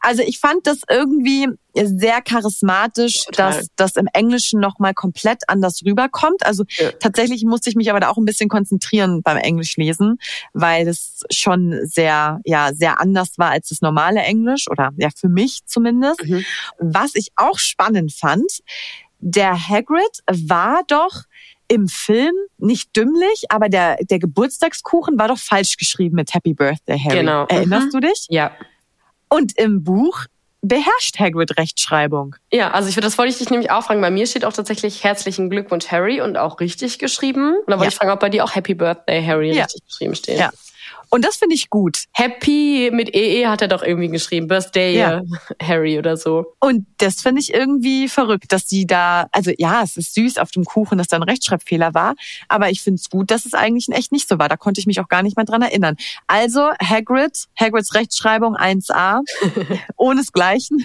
Also 0.00 0.22
ich 0.22 0.38
fand 0.38 0.66
das 0.66 0.80
irgendwie 0.88 1.46
sehr 1.74 2.20
charismatisch, 2.22 3.24
Total. 3.24 3.54
dass 3.54 3.66
das 3.76 3.96
im 3.96 4.08
Englischen 4.12 4.60
nochmal 4.60 4.94
komplett 4.94 5.42
anders 5.48 5.82
rüberkommt. 5.84 6.44
Also 6.44 6.64
ja. 6.76 6.90
tatsächlich 6.92 7.44
musste 7.44 7.70
ich 7.70 7.76
mich 7.76 7.90
aber 7.90 8.00
da 8.00 8.08
auch 8.08 8.16
ein 8.16 8.24
bisschen 8.24 8.48
konzentrieren 8.48 9.22
beim 9.22 9.36
Englischlesen, 9.36 10.18
weil 10.52 10.88
es 10.88 11.22
schon 11.30 11.78
sehr, 11.84 12.40
ja, 12.44 12.72
sehr 12.74 13.00
anders 13.00 13.38
war 13.38 13.50
als 13.50 13.68
das 13.68 13.80
normale 13.80 14.20
Englisch 14.20 14.66
oder 14.68 14.90
ja, 14.96 15.08
für 15.14 15.28
mich 15.28 15.60
zumindest. 15.66 16.24
Mhm. 16.24 16.44
Was 16.78 17.14
ich 17.14 17.28
auch 17.36 17.58
spannend 17.58 18.12
fand, 18.12 18.60
der 19.20 19.68
Hagrid 19.68 20.22
war 20.26 20.82
doch 20.86 21.24
im 21.68 21.86
Film 21.86 22.32
nicht 22.56 22.96
dümmlich, 22.96 23.44
aber 23.50 23.68
der, 23.68 23.96
der 24.00 24.18
Geburtstagskuchen 24.18 25.18
war 25.18 25.28
doch 25.28 25.38
falsch 25.38 25.76
geschrieben 25.76 26.16
mit 26.16 26.32
Happy 26.32 26.54
Birthday, 26.54 26.98
Harry. 26.98 27.18
Genau. 27.18 27.44
Erinnerst 27.46 27.88
mhm. 27.88 27.90
du 27.90 28.00
dich? 28.00 28.26
Ja. 28.30 28.52
Und 29.28 29.56
im 29.58 29.84
Buch 29.84 30.24
beherrscht 30.60 31.18
Hagrid 31.18 31.56
Rechtschreibung. 31.56 32.34
Ja, 32.52 32.72
also 32.72 32.88
ich 32.88 32.96
das 32.96 33.16
wollte 33.16 33.30
ich 33.30 33.38
dich 33.38 33.50
nämlich 33.50 33.70
auch 33.70 33.84
fragen. 33.84 34.00
Bei 34.00 34.10
mir 34.10 34.26
steht 34.26 34.44
auch 34.44 34.52
tatsächlich 34.52 35.04
herzlichen 35.04 35.50
Glückwunsch 35.50 35.88
Harry 35.88 36.20
und 36.20 36.36
auch 36.36 36.60
richtig 36.60 36.98
geschrieben. 36.98 37.54
Und 37.54 37.68
da 37.68 37.74
wollte 37.74 37.84
ja. 37.84 37.88
ich 37.90 37.94
fragen, 37.94 38.10
ob 38.10 38.20
bei 38.20 38.28
dir 38.28 38.44
auch 38.44 38.54
Happy 38.54 38.74
Birthday 38.74 39.24
Harry 39.24 39.52
ja. 39.52 39.64
richtig 39.64 39.84
geschrieben 39.86 40.14
steht. 40.14 40.38
Ja. 40.38 40.50
Und 41.10 41.24
das 41.24 41.36
finde 41.36 41.54
ich 41.54 41.70
gut. 41.70 42.04
Happy 42.12 42.90
mit 42.92 43.14
EE 43.14 43.46
hat 43.46 43.62
er 43.62 43.68
doch 43.68 43.82
irgendwie 43.82 44.08
geschrieben. 44.08 44.48
Birthday 44.48 44.98
ja. 44.98 45.22
Harry 45.62 45.98
oder 45.98 46.16
so. 46.16 46.54
Und 46.60 46.86
das 46.98 47.22
finde 47.22 47.40
ich 47.40 47.52
irgendwie 47.52 48.08
verrückt, 48.08 48.52
dass 48.52 48.66
die 48.66 48.86
da, 48.86 49.28
also 49.32 49.50
ja, 49.56 49.82
es 49.82 49.96
ist 49.96 50.14
süß 50.14 50.38
auf 50.38 50.50
dem 50.50 50.64
Kuchen, 50.64 50.98
dass 50.98 51.08
da 51.08 51.16
ein 51.16 51.22
Rechtschreibfehler 51.22 51.94
war. 51.94 52.14
Aber 52.48 52.70
ich 52.70 52.82
finde 52.82 53.00
es 53.00 53.10
gut, 53.10 53.30
dass 53.30 53.46
es 53.46 53.54
eigentlich 53.54 53.88
in 53.88 53.94
echt 53.94 54.12
nicht 54.12 54.28
so 54.28 54.38
war. 54.38 54.48
Da 54.48 54.56
konnte 54.56 54.80
ich 54.80 54.86
mich 54.86 55.00
auch 55.00 55.08
gar 55.08 55.22
nicht 55.22 55.36
mehr 55.36 55.46
dran 55.46 55.62
erinnern. 55.62 55.96
Also 56.26 56.70
Hagrid, 56.82 57.46
Hagrids 57.58 57.94
Rechtschreibung 57.94 58.56
1a, 58.56 59.20
ohnesgleichen. 59.96 60.84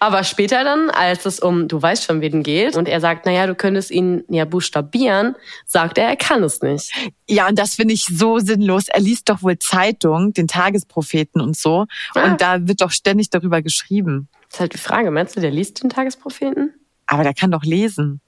aber 0.00 0.24
später 0.24 0.64
dann, 0.64 0.90
als 0.90 1.24
es 1.26 1.40
um, 1.40 1.68
du 1.68 1.80
weißt 1.80 2.04
schon, 2.04 2.20
wen 2.20 2.42
geht, 2.42 2.76
und 2.76 2.88
er 2.88 3.00
sagt, 3.00 3.26
naja, 3.26 3.46
du 3.46 3.54
könntest 3.54 3.90
ihn 3.90 4.24
ja 4.28 4.44
buchstabieren, 4.44 5.34
sagt 5.66 5.98
er, 5.98 6.08
er 6.08 6.16
kann 6.16 6.42
es 6.42 6.62
nicht. 6.62 6.92
Ja, 7.28 7.48
und 7.48 7.58
das 7.58 7.76
finde 7.76 7.94
ich 7.94 8.04
so 8.04 8.38
sinnlos. 8.38 8.88
Er 8.88 9.00
liest 9.00 9.13
doch 9.22 9.42
wohl 9.42 9.58
Zeitung, 9.58 10.32
den 10.32 10.48
Tagespropheten 10.48 11.40
und 11.40 11.56
so. 11.56 11.86
Ah. 12.14 12.24
Und 12.24 12.40
da 12.40 12.66
wird 12.66 12.80
doch 12.80 12.90
ständig 12.90 13.30
darüber 13.30 13.62
geschrieben. 13.62 14.28
Das 14.48 14.54
ist 14.54 14.60
halt 14.60 14.72
die 14.74 14.78
Frage, 14.78 15.10
meinst 15.12 15.36
du, 15.36 15.40
der 15.40 15.50
liest 15.52 15.82
den 15.82 15.90
Tagespropheten? 15.90 16.74
Aber 17.06 17.22
der 17.22 17.34
kann 17.34 17.50
doch 17.50 17.62
lesen. 17.62 18.20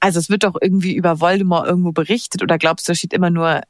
Also 0.00 0.18
es 0.18 0.28
wird 0.28 0.44
doch 0.44 0.54
irgendwie 0.60 0.94
über 0.94 1.20
Voldemort 1.20 1.66
irgendwo 1.66 1.92
berichtet 1.92 2.42
oder 2.42 2.58
glaubst 2.58 2.86
du, 2.86 2.92
da 2.92 2.94
steht 2.94 3.14
immer 3.14 3.30
nur, 3.30 3.62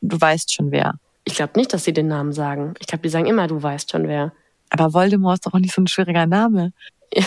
du 0.00 0.20
weißt 0.20 0.52
schon 0.52 0.72
wer? 0.72 0.98
Ich 1.24 1.36
glaube 1.36 1.52
nicht, 1.56 1.72
dass 1.72 1.84
sie 1.84 1.92
den 1.92 2.08
Namen 2.08 2.32
sagen. 2.32 2.74
Ich 2.80 2.86
glaube, 2.86 3.02
die 3.02 3.08
sagen 3.08 3.26
immer, 3.26 3.46
du 3.46 3.62
weißt 3.62 3.90
schon 3.92 4.08
wer. 4.08 4.32
Aber 4.70 4.92
Voldemort 4.92 5.36
ist 5.36 5.46
doch 5.46 5.54
auch 5.54 5.58
nicht 5.60 5.74
so 5.74 5.82
ein 5.82 5.86
schwieriger 5.86 6.26
Name. 6.26 6.72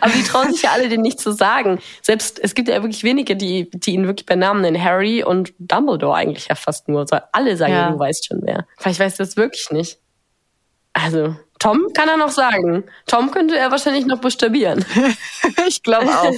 Aber 0.00 0.12
die 0.12 0.22
trauen 0.22 0.52
sich 0.52 0.62
ja 0.62 0.72
alle, 0.72 0.88
den 0.88 1.00
nicht 1.00 1.20
zu 1.20 1.32
sagen. 1.32 1.78
Selbst, 2.02 2.38
es 2.38 2.54
gibt 2.54 2.68
ja 2.68 2.82
wirklich 2.82 3.04
wenige, 3.04 3.36
die, 3.36 3.70
die 3.70 3.92
ihn 3.94 4.06
wirklich 4.06 4.26
bei 4.26 4.36
Namen 4.36 4.62
nennen. 4.62 4.82
Harry 4.82 5.22
und 5.22 5.52
Dumbledore 5.58 6.14
eigentlich 6.14 6.48
ja 6.48 6.54
fast 6.54 6.88
nur. 6.88 7.00
Also 7.00 7.18
alle 7.32 7.56
sagen, 7.56 7.72
ja. 7.72 7.90
du 7.90 7.98
weißt 7.98 8.26
schon 8.26 8.40
wer. 8.42 8.66
Vielleicht 8.78 9.00
weißt 9.00 9.18
du 9.18 9.22
das 9.22 9.36
wirklich 9.36 9.70
nicht. 9.70 9.98
Also, 10.92 11.36
Tom 11.60 11.88
kann 11.92 12.08
er 12.08 12.16
noch 12.16 12.30
sagen. 12.30 12.84
Tom 13.06 13.30
könnte 13.30 13.56
er 13.56 13.70
wahrscheinlich 13.70 14.06
noch 14.06 14.18
buchstabieren. 14.18 14.82
ich 15.68 15.82
glaube 15.82 16.08
auch. 16.08 16.32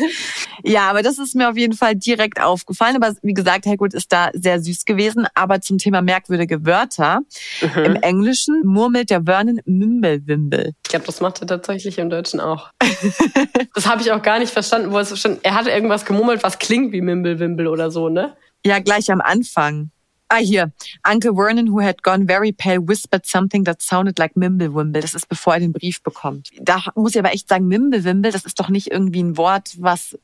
Ja, 0.64 0.90
aber 0.90 1.02
das 1.02 1.18
ist 1.18 1.36
mir 1.36 1.48
auf 1.48 1.56
jeden 1.56 1.74
Fall 1.74 1.94
direkt 1.94 2.42
aufgefallen. 2.42 2.96
Aber 2.96 3.14
wie 3.22 3.32
gesagt, 3.32 3.64
Hagrid 3.66 3.94
ist 3.94 4.12
da 4.12 4.30
sehr 4.34 4.60
süß 4.60 4.84
gewesen. 4.84 5.28
Aber 5.34 5.60
zum 5.60 5.78
Thema 5.78 6.02
merkwürdige 6.02 6.66
Wörter. 6.66 7.20
Mhm. 7.60 7.84
Im 7.84 7.94
Englischen 7.96 8.62
murmelt 8.64 9.10
der 9.10 9.22
Vernon 9.22 9.60
Mimmelwimbel. 9.64 10.72
Ich 10.84 10.90
glaube, 10.90 11.06
das 11.06 11.20
macht 11.20 11.40
er 11.40 11.46
tatsächlich 11.46 11.98
im 11.98 12.10
Deutschen 12.10 12.40
auch. 12.40 12.70
das 13.74 13.86
habe 13.86 14.02
ich 14.02 14.10
auch 14.10 14.22
gar 14.22 14.40
nicht 14.40 14.52
verstanden. 14.52 14.90
Wo 14.90 14.98
es 14.98 15.16
schon, 15.20 15.38
er 15.44 15.54
hatte 15.54 15.70
irgendwas 15.70 16.04
gemurmelt, 16.04 16.42
was 16.42 16.58
klingt 16.58 16.92
wie 16.92 17.00
Mimmelwimbel 17.00 17.68
oder 17.68 17.92
so, 17.92 18.08
ne? 18.08 18.36
Ja, 18.66 18.80
gleich 18.80 19.08
am 19.12 19.20
Anfang. 19.20 19.92
Ah, 20.34 20.38
hier. 20.38 20.72
Uncle 21.02 21.34
Vernon, 21.34 21.66
who 21.66 21.82
had 21.82 22.02
gone 22.02 22.26
very 22.26 22.52
pale, 22.52 22.80
whispered 22.80 23.26
something 23.26 23.64
that 23.64 23.82
sounded 23.82 24.18
like 24.18 24.34
Mimblewimble. 24.34 25.02
Das 25.02 25.12
ist, 25.12 25.28
bevor 25.28 25.52
er 25.52 25.60
den 25.60 25.74
Brief 25.74 26.02
bekommt. 26.02 26.48
Da 26.58 26.82
muss 26.94 27.14
ich 27.14 27.18
aber 27.18 27.34
echt 27.34 27.50
sagen, 27.50 27.68
Mimblewimble, 27.68 28.32
das 28.32 28.46
ist 28.46 28.58
doch 28.58 28.70
nicht 28.70 28.90
irgendwie 28.90 29.22
ein 29.22 29.36
Wort, 29.36 29.74
was 29.78 30.18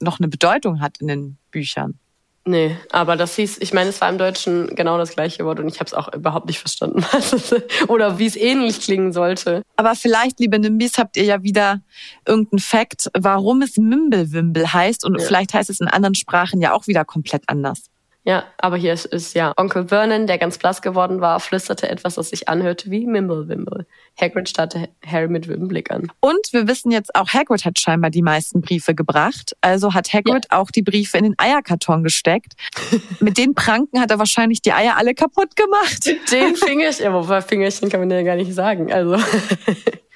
noch 0.00 0.18
eine 0.18 0.26
Bedeutung 0.26 0.80
hat 0.80 0.98
in 0.98 1.06
den 1.06 1.38
Büchern. 1.52 2.00
Nee, 2.44 2.76
aber 2.90 3.14
das 3.14 3.36
hieß, 3.36 3.58
ich 3.58 3.72
meine, 3.72 3.90
es 3.90 4.00
war 4.00 4.08
im 4.08 4.18
Deutschen 4.18 4.74
genau 4.74 4.98
das 4.98 5.10
gleiche 5.10 5.44
Wort 5.44 5.60
und 5.60 5.68
ich 5.68 5.78
habe 5.78 5.86
es 5.86 5.94
auch 5.94 6.12
überhaupt 6.12 6.46
nicht 6.46 6.58
verstanden. 6.58 7.04
Oder 7.86 8.18
wie 8.18 8.26
es 8.26 8.34
ähnlich 8.34 8.80
klingen 8.80 9.12
sollte. 9.12 9.62
Aber 9.76 9.94
vielleicht, 9.94 10.40
liebe 10.40 10.58
Nimbis, 10.58 10.98
habt 10.98 11.16
ihr 11.16 11.22
ja 11.22 11.44
wieder 11.44 11.82
irgendeinen 12.26 12.58
Fakt, 12.58 13.10
warum 13.16 13.62
es 13.62 13.76
Mimblewimble 13.76 14.72
heißt 14.72 15.04
und 15.04 15.20
ja. 15.20 15.24
vielleicht 15.24 15.54
heißt 15.54 15.70
es 15.70 15.78
in 15.78 15.86
anderen 15.86 16.16
Sprachen 16.16 16.60
ja 16.60 16.72
auch 16.72 16.88
wieder 16.88 17.04
komplett 17.04 17.44
anders. 17.46 17.91
Ja, 18.24 18.44
aber 18.58 18.76
hier 18.76 18.92
ist, 18.92 19.06
ist 19.06 19.34
ja 19.34 19.52
Onkel 19.56 19.88
Vernon, 19.88 20.28
der 20.28 20.38
ganz 20.38 20.56
blass 20.56 20.80
geworden 20.80 21.20
war, 21.20 21.40
flüsterte 21.40 21.88
etwas, 21.88 22.14
das 22.14 22.30
sich 22.30 22.48
anhörte 22.48 22.88
wie 22.88 23.04
Mimblewimble. 23.04 23.84
Hagrid 24.20 24.48
starrte 24.48 24.88
Harry 25.04 25.26
mit 25.26 25.48
wildem 25.48 25.66
Blick 25.66 25.90
an. 25.90 26.12
Und 26.20 26.52
wir 26.52 26.68
wissen 26.68 26.92
jetzt 26.92 27.16
auch, 27.16 27.30
Hagrid 27.30 27.64
hat 27.64 27.80
scheinbar 27.80 28.10
die 28.10 28.22
meisten 28.22 28.60
Briefe 28.60 28.94
gebracht. 28.94 29.56
Also 29.60 29.92
hat 29.92 30.12
Hagrid 30.12 30.46
ja. 30.50 30.58
auch 30.60 30.70
die 30.70 30.82
Briefe 30.82 31.18
in 31.18 31.24
den 31.24 31.34
Eierkarton 31.36 32.04
gesteckt. 32.04 32.52
mit 33.20 33.38
den 33.38 33.54
Pranken 33.54 34.00
hat 34.00 34.12
er 34.12 34.20
wahrscheinlich 34.20 34.62
die 34.62 34.72
Eier 34.72 34.96
alle 34.96 35.14
kaputt 35.14 35.56
gemacht. 35.56 36.06
Mit 36.06 36.30
den 36.30 36.54
Fingerchen, 36.54 37.04
ja, 37.04 37.12
wobei 37.12 37.42
Fingerchen 37.42 37.88
kann 37.88 38.00
man 38.00 38.10
ja 38.10 38.22
gar 38.22 38.36
nicht 38.36 38.54
sagen. 38.54 38.92
Also 38.92 39.16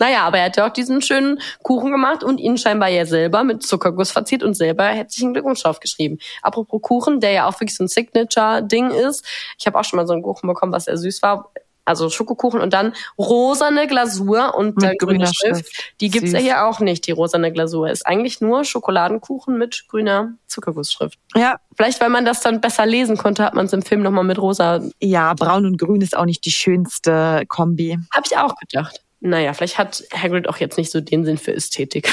Naja, 0.00 0.24
aber 0.24 0.38
er 0.38 0.46
hat 0.46 0.56
ja 0.56 0.66
auch 0.66 0.72
diesen 0.72 1.02
schönen 1.02 1.40
Kuchen 1.62 1.92
gemacht 1.92 2.24
und 2.24 2.38
ihn 2.38 2.58
scheinbar 2.58 2.88
ja 2.88 3.06
selber 3.06 3.44
mit 3.44 3.62
Zuckerguss 3.62 4.10
verziert 4.10 4.42
und 4.42 4.54
selber 4.54 4.84
herzlichen 4.84 5.32
Glückwunsch 5.32 5.62
draufgeschrieben. 5.62 6.18
Apropos 6.42 6.82
Kuchen, 6.82 7.20
der 7.20 7.30
ja 7.30 7.46
auch 7.46 7.54
wirklich 7.60 7.76
so 7.76 7.84
ein 7.84 7.88
Signature-Ding 7.88 8.90
ist. 8.90 9.24
Ich 9.58 9.66
habe 9.66 9.78
auch 9.78 9.84
schon 9.84 9.98
mal 9.98 10.06
so 10.06 10.12
einen 10.12 10.22
Kuchen 10.22 10.48
bekommen, 10.48 10.72
was 10.72 10.86
sehr 10.86 10.96
süß 10.96 11.22
war. 11.22 11.52
Also 11.86 12.08
Schokokuchen 12.08 12.60
und 12.60 12.72
dann 12.72 12.94
rosane 13.18 13.86
Glasur 13.86 14.54
und 14.54 14.78
mit 14.80 14.98
grüner 14.98 15.26
Schrift. 15.26 15.66
Schrift. 15.66 15.94
Die 16.00 16.08
gibt's 16.08 16.30
Süß. 16.30 16.40
ja 16.40 16.44
hier 16.44 16.66
auch 16.66 16.80
nicht, 16.80 17.06
die 17.06 17.12
rosane 17.12 17.52
Glasur. 17.52 17.90
Ist 17.90 18.06
eigentlich 18.06 18.40
nur 18.40 18.64
Schokoladenkuchen 18.64 19.58
mit 19.58 19.84
grüner 19.88 20.32
Zuckergussschrift. 20.46 21.18
Ja. 21.34 21.56
Vielleicht, 21.76 22.00
weil 22.00 22.08
man 22.08 22.24
das 22.24 22.40
dann 22.40 22.62
besser 22.62 22.86
lesen 22.86 23.18
konnte, 23.18 23.44
hat 23.44 23.54
man 23.54 23.66
es 23.66 23.72
im 23.74 23.82
Film 23.82 24.02
nochmal 24.02 24.24
mit 24.24 24.38
rosa. 24.38 24.80
Ja, 25.00 25.34
braun 25.34 25.66
und 25.66 25.76
grün 25.76 26.00
ist 26.00 26.16
auch 26.16 26.24
nicht 26.24 26.44
die 26.46 26.52
schönste 26.52 27.44
Kombi. 27.48 27.98
Habe 28.14 28.26
ich 28.26 28.36
auch 28.38 28.54
gedacht. 28.56 29.03
Naja, 29.26 29.54
vielleicht 29.54 29.78
hat 29.78 30.04
Hagrid 30.12 30.50
auch 30.50 30.58
jetzt 30.58 30.76
nicht 30.76 30.90
so 30.90 31.00
den 31.00 31.24
Sinn 31.24 31.38
für 31.38 31.54
Ästhetik. 31.54 32.12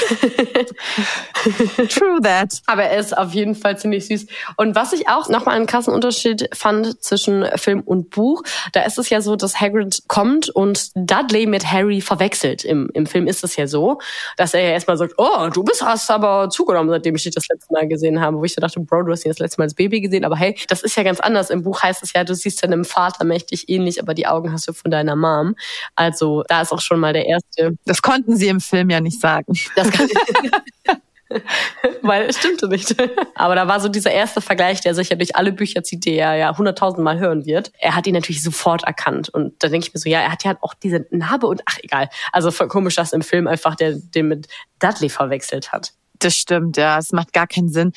True 1.90 2.20
that. 2.22 2.62
Aber 2.64 2.84
er 2.84 2.98
ist 2.98 3.14
auf 3.14 3.34
jeden 3.34 3.54
Fall 3.54 3.76
ziemlich 3.76 4.06
süß. 4.06 4.26
Und 4.56 4.74
was 4.74 4.94
ich 4.94 5.10
auch 5.10 5.28
nochmal 5.28 5.56
einen 5.56 5.66
krassen 5.66 5.92
Unterschied 5.92 6.48
fand 6.54 7.02
zwischen 7.02 7.46
Film 7.56 7.82
und 7.82 8.08
Buch, 8.08 8.42
da 8.72 8.84
ist 8.84 8.98
es 8.98 9.10
ja 9.10 9.20
so, 9.20 9.36
dass 9.36 9.60
Hagrid 9.60 10.04
kommt 10.08 10.48
und 10.48 10.88
Dudley 10.94 11.44
mit 11.44 11.70
Harry 11.70 12.00
verwechselt. 12.00 12.64
Im, 12.64 12.88
im 12.94 13.04
Film 13.04 13.26
ist 13.26 13.44
es 13.44 13.56
ja 13.56 13.66
so, 13.66 13.98
dass 14.38 14.54
er 14.54 14.62
ja 14.62 14.70
erstmal 14.70 14.96
sagt, 14.96 15.12
oh, 15.18 15.50
du 15.52 15.64
bist 15.64 15.82
hast 15.82 16.10
aber 16.10 16.48
zugenommen, 16.48 16.88
seitdem 16.88 17.14
ich 17.14 17.24
dich 17.24 17.34
das 17.34 17.46
letzte 17.46 17.74
Mal 17.74 17.88
gesehen 17.88 18.22
habe. 18.22 18.38
Wo 18.38 18.44
ich 18.44 18.54
so 18.54 18.62
dachte, 18.62 18.80
Bro, 18.80 19.02
du 19.02 19.12
hast 19.12 19.26
ihn 19.26 19.30
das 19.30 19.38
letzte 19.38 19.60
Mal 19.60 19.64
als 19.64 19.74
Baby 19.74 20.00
gesehen. 20.00 20.24
Aber 20.24 20.36
hey, 20.36 20.58
das 20.68 20.82
ist 20.82 20.96
ja 20.96 21.02
ganz 21.02 21.20
anders. 21.20 21.50
Im 21.50 21.62
Buch 21.62 21.82
heißt 21.82 22.02
es 22.02 22.14
ja, 22.14 22.24
du 22.24 22.34
siehst 22.34 22.64
deinem 22.64 22.86
Vater 22.86 23.26
mächtig 23.26 23.68
ähnlich, 23.68 24.00
aber 24.00 24.14
die 24.14 24.26
Augen 24.26 24.50
hast 24.50 24.66
du 24.66 24.72
von 24.72 24.90
deiner 24.90 25.14
Mom. 25.14 25.56
Also 25.94 26.42
da 26.48 26.62
ist 26.62 26.72
auch 26.72 26.80
schon 26.80 27.01
mal 27.02 27.12
der 27.12 27.26
erste. 27.26 27.76
Das 27.84 28.00
konnten 28.00 28.36
sie 28.36 28.48
im 28.48 28.60
Film 28.60 28.88
ja 28.88 29.00
nicht 29.00 29.20
sagen. 29.20 29.52
Das 29.76 29.90
kann 29.90 30.08
Weil 32.02 32.24
es 32.24 32.38
stimmte 32.38 32.68
nicht. 32.68 32.94
Aber 33.34 33.54
da 33.54 33.66
war 33.68 33.80
so 33.80 33.88
dieser 33.88 34.10
erste 34.10 34.40
Vergleich, 34.40 34.80
der 34.80 34.94
sich 34.94 35.08
ja 35.08 35.16
durch 35.16 35.36
alle 35.36 35.52
Bücher 35.52 35.82
zieht, 35.82 36.04
die 36.04 36.14
er 36.14 36.34
ja 36.34 36.56
hunderttausend 36.56 37.02
Mal 37.02 37.18
hören 37.18 37.46
wird. 37.46 37.72
Er 37.78 37.94
hat 37.94 38.06
ihn 38.06 38.14
natürlich 38.14 38.42
sofort 38.42 38.84
erkannt. 38.84 39.28
Und 39.28 39.62
da 39.62 39.68
denke 39.68 39.86
ich 39.86 39.94
mir 39.94 40.00
so, 40.00 40.08
ja, 40.08 40.20
er 40.20 40.32
hat 40.32 40.44
ja 40.44 40.56
auch 40.60 40.74
diese 40.74 41.06
Narbe 41.10 41.46
und 41.46 41.62
ach 41.66 41.78
egal. 41.82 42.08
Also 42.32 42.50
voll 42.50 42.68
komisch, 42.68 42.96
dass 42.96 43.12
im 43.12 43.22
Film 43.22 43.46
einfach 43.46 43.74
der 43.74 43.94
den 43.94 44.28
mit 44.28 44.48
Dudley 44.78 45.08
verwechselt 45.08 45.72
hat. 45.72 45.92
Das 46.18 46.34
stimmt, 46.34 46.76
ja. 46.76 46.98
Es 46.98 47.12
macht 47.12 47.32
gar 47.32 47.46
keinen 47.46 47.68
Sinn. 47.68 47.92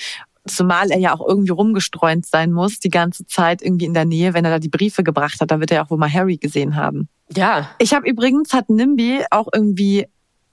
Zumal 0.48 0.92
er 0.92 1.00
ja 1.00 1.14
auch 1.14 1.28
irgendwie 1.28 1.52
rumgestreunt 1.52 2.26
sein 2.26 2.52
muss, 2.52 2.80
die 2.80 2.90
ganze 2.90 3.26
Zeit 3.26 3.62
irgendwie 3.62 3.86
in 3.86 3.94
der 3.94 4.06
Nähe, 4.06 4.34
wenn 4.34 4.46
er 4.46 4.52
da 4.52 4.60
die 4.60 4.70
Briefe 4.70 5.04
gebracht 5.04 5.42
hat. 5.42 5.52
Da 5.52 5.60
wird 5.60 5.72
er 5.72 5.84
auch 5.84 5.90
wohl 5.90 5.98
mal 5.98 6.12
Harry 6.12 6.38
gesehen 6.38 6.76
haben. 6.76 7.10
Ja. 7.36 7.70
Ich 7.80 7.94
habe 7.94 8.08
übrigens, 8.08 8.54
hat 8.54 8.70
Nimby 8.70 9.24
auch 9.32 9.48
irgendwie 9.52 10.06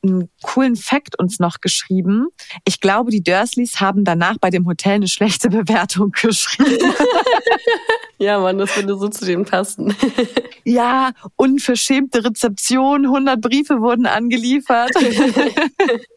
einen 0.02 0.28
coolen 0.42 0.76
Fact 0.76 1.18
uns 1.18 1.38
noch 1.38 1.60
geschrieben. 1.60 2.28
Ich 2.64 2.80
glaube, 2.80 3.10
die 3.10 3.22
Dursleys 3.22 3.80
haben 3.80 4.04
danach 4.04 4.38
bei 4.38 4.50
dem 4.50 4.66
Hotel 4.66 4.94
eine 4.94 5.08
schlechte 5.08 5.48
Bewertung 5.50 6.10
geschrieben. 6.10 6.92
ja, 8.18 8.38
Mann, 8.40 8.58
das 8.58 8.76
würde 8.76 8.96
so 8.96 9.08
zu 9.08 9.24
dem 9.24 9.44
passen. 9.44 9.94
ja, 10.64 11.12
unverschämte 11.36 12.24
Rezeption, 12.24 13.06
100 13.06 13.40
Briefe 13.40 13.80
wurden 13.80 14.06
angeliefert. 14.06 14.90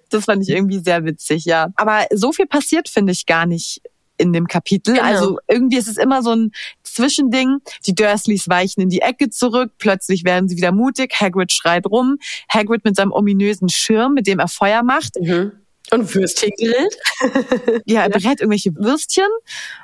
das 0.10 0.26
fand 0.26 0.44
ich 0.44 0.50
irgendwie 0.50 0.80
sehr 0.80 1.06
witzig, 1.06 1.46
ja. 1.46 1.70
Aber 1.76 2.06
so 2.14 2.32
viel 2.32 2.48
passiert, 2.48 2.90
finde 2.90 3.12
ich, 3.12 3.26
gar 3.26 3.46
nicht 3.46 3.82
in 4.18 4.34
dem 4.34 4.48
Kapitel. 4.48 4.96
Genau. 4.96 5.06
Also 5.06 5.40
irgendwie 5.48 5.78
ist 5.78 5.88
es 5.88 5.98
immer 5.98 6.24
so 6.24 6.32
ein 6.32 6.52
Zwischending. 6.84 7.60
Die 7.86 7.96
Dursleys 7.96 8.48
weichen 8.48 8.82
in 8.82 8.90
die 8.90 9.02
Ecke 9.02 9.30
zurück, 9.30 9.72
plötzlich 9.78 10.24
werden 10.24 10.48
sie 10.48 10.58
wieder 10.58 10.72
mutig, 10.72 11.14
Hagrid 11.20 11.52
schreit 11.52 11.86
rum, 11.86 12.18
Hagrid 12.50 12.86
mit 12.86 12.96
seinem 12.96 13.12
ominösen 13.12 13.70
Schirm, 13.70 14.14
mit 14.14 14.28
dem 14.28 14.40
er 14.40 14.48
Feuer 14.48 14.84
macht. 14.84 15.16
Mhm. 15.20 15.52
Und 15.92 16.16
Würstchen 16.16 16.52
grillt. 16.58 17.84
ja, 17.86 18.02
er 18.04 18.10
berät 18.10 18.42
irgendwelche 18.42 18.76
Würstchen 18.76 19.28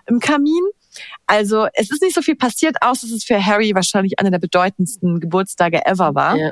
im 0.08 0.20
Kamin. 0.20 0.64
Also 1.28 1.68
es 1.74 1.92
ist 1.92 2.02
nicht 2.02 2.16
so 2.16 2.22
viel 2.22 2.36
passiert, 2.36 2.78
außer 2.82 3.08
dass 3.08 3.16
es 3.16 3.24
für 3.24 3.46
Harry 3.46 3.76
wahrscheinlich 3.76 4.20
einer 4.20 4.32
der 4.32 4.40
bedeutendsten 4.40 5.20
Geburtstage 5.20 5.86
ever 5.86 6.16
war. 6.16 6.38
Ja. 6.38 6.52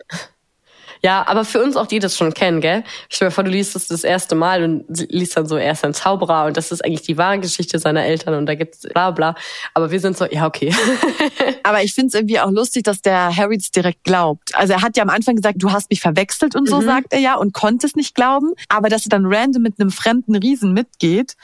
Ja, 1.01 1.25
aber 1.27 1.45
für 1.45 1.63
uns 1.63 1.77
auch, 1.77 1.87
die 1.87 1.99
das 1.99 2.17
schon 2.17 2.33
kennen, 2.33 2.59
gell? 2.59 2.83
Ich 3.09 3.15
stell 3.15 3.29
mir 3.29 3.31
vor, 3.31 3.43
du 3.43 3.51
liest 3.51 3.75
das 3.75 3.87
das 3.87 4.03
erste 4.03 4.35
Mal 4.35 4.63
und 4.63 4.85
liest 5.09 5.37
dann 5.37 5.47
so, 5.47 5.55
er 5.55 5.71
ist 5.71 5.85
ein 5.85 5.93
Zauberer 5.93 6.45
und 6.45 6.57
das 6.57 6.71
ist 6.71 6.83
eigentlich 6.83 7.03
die 7.03 7.17
wahre 7.17 7.39
Geschichte 7.39 7.79
seiner 7.79 8.03
Eltern 8.03 8.33
und 8.33 8.45
da 8.45 8.55
gibt's 8.55 8.81
bla 8.81 9.11
bla. 9.11 9.35
Aber 9.73 9.91
wir 9.91 9.99
sind 9.99 10.17
so, 10.17 10.25
ja, 10.25 10.45
okay. 10.45 10.75
aber 11.63 11.83
ich 11.83 11.93
finde 11.93 12.07
es 12.07 12.13
irgendwie 12.15 12.39
auch 12.39 12.51
lustig, 12.51 12.83
dass 12.83 13.01
der 13.01 13.35
Harry 13.35 13.55
es 13.55 13.71
direkt 13.71 14.03
glaubt. 14.03 14.55
Also 14.55 14.73
er 14.73 14.81
hat 14.81 14.97
ja 14.97 15.03
am 15.03 15.09
Anfang 15.09 15.35
gesagt, 15.35 15.55
du 15.61 15.71
hast 15.71 15.89
mich 15.89 16.01
verwechselt 16.01 16.55
und 16.55 16.67
so, 16.67 16.81
mhm. 16.81 16.85
sagt 16.85 17.13
er 17.13 17.19
ja, 17.19 17.35
und 17.35 17.53
konnte 17.53 17.87
es 17.87 17.95
nicht 17.95 18.13
glauben. 18.13 18.53
Aber 18.67 18.89
dass 18.89 19.05
er 19.05 19.09
dann 19.09 19.25
random 19.25 19.63
mit 19.63 19.79
einem 19.79 19.91
fremden 19.91 20.35
Riesen 20.35 20.73
mitgeht, 20.73 21.35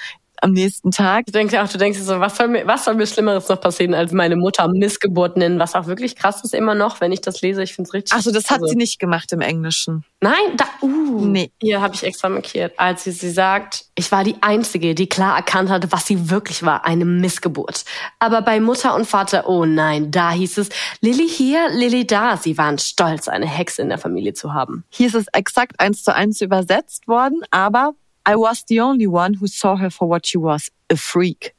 am 0.45 0.51
nächsten 0.51 0.91
Tag. 0.91 1.25
Du 1.25 1.31
denkst 1.31 1.53
ja 1.53 1.63
auch, 1.63 1.69
du 1.69 1.77
denkst 1.79 1.99
so, 1.99 2.19
was 2.19 2.37
soll 2.37 2.47
mir, 2.47 2.67
was 2.67 2.85
soll 2.85 2.93
mir 2.93 3.07
Schlimmeres 3.07 3.49
noch 3.49 3.59
passieren, 3.59 3.95
als 3.95 4.11
meine 4.11 4.35
Mutter 4.35 4.67
Missgeburt 4.67 5.37
nennen, 5.37 5.59
was 5.59 5.73
auch 5.73 5.87
wirklich 5.87 6.15
krass 6.15 6.43
ist 6.43 6.53
immer 6.53 6.75
noch, 6.75 7.01
wenn 7.01 7.11
ich 7.11 7.21
das 7.21 7.41
lese. 7.41 7.63
Ich 7.63 7.73
finde 7.73 7.87
es 7.87 7.93
richtig. 7.93 8.13
Achso, 8.13 8.31
das 8.31 8.45
hat 8.51 8.61
also, 8.61 8.67
sie 8.67 8.75
nicht 8.75 8.99
gemacht 8.99 9.31
im 9.31 9.41
Englischen. 9.41 10.05
Nein, 10.21 10.55
da, 10.55 10.65
uh, 10.81 11.25
nee. 11.25 11.51
Hier 11.59 11.81
habe 11.81 11.95
ich 11.95 12.03
extra 12.03 12.29
markiert, 12.29 12.73
als 12.77 13.05
sie, 13.05 13.11
sie 13.11 13.31
sagt, 13.31 13.85
ich 13.95 14.11
war 14.11 14.23
die 14.23 14.35
Einzige, 14.41 14.93
die 14.93 15.07
klar 15.07 15.35
erkannt 15.35 15.69
hatte, 15.69 15.91
was 15.91 16.05
sie 16.05 16.29
wirklich 16.29 16.61
war, 16.63 16.85
eine 16.85 17.05
Missgeburt. 17.05 17.83
Aber 18.19 18.43
bei 18.43 18.59
Mutter 18.59 18.95
und 18.95 19.05
Vater, 19.05 19.49
oh 19.49 19.65
nein, 19.65 20.11
da 20.11 20.31
hieß 20.31 20.59
es, 20.59 20.69
Lilly 21.01 21.27
hier, 21.27 21.69
Lilly 21.69 22.05
da. 22.05 22.37
Sie 22.37 22.57
waren 22.57 22.77
stolz, 22.77 23.27
eine 23.27 23.47
Hexe 23.47 23.81
in 23.81 23.89
der 23.89 23.97
Familie 23.97 24.33
zu 24.33 24.53
haben. 24.53 24.83
Hier 24.89 25.07
ist 25.07 25.15
es 25.15 25.25
exakt 25.33 25.79
eins 25.79 26.03
zu 26.03 26.13
eins 26.13 26.41
übersetzt 26.41 27.07
worden, 27.07 27.41
aber 27.49 27.93
I 28.27 28.35
was 28.35 28.63
the 28.67 28.81
only 28.81 29.07
one 29.07 29.37
who 29.39 29.47
saw 29.47 29.77
her 29.77 29.91
for 29.91 30.09
what 30.09 30.27
she 30.27 30.37
was, 30.37 30.71
a 30.91 30.95
freak. 30.95 31.55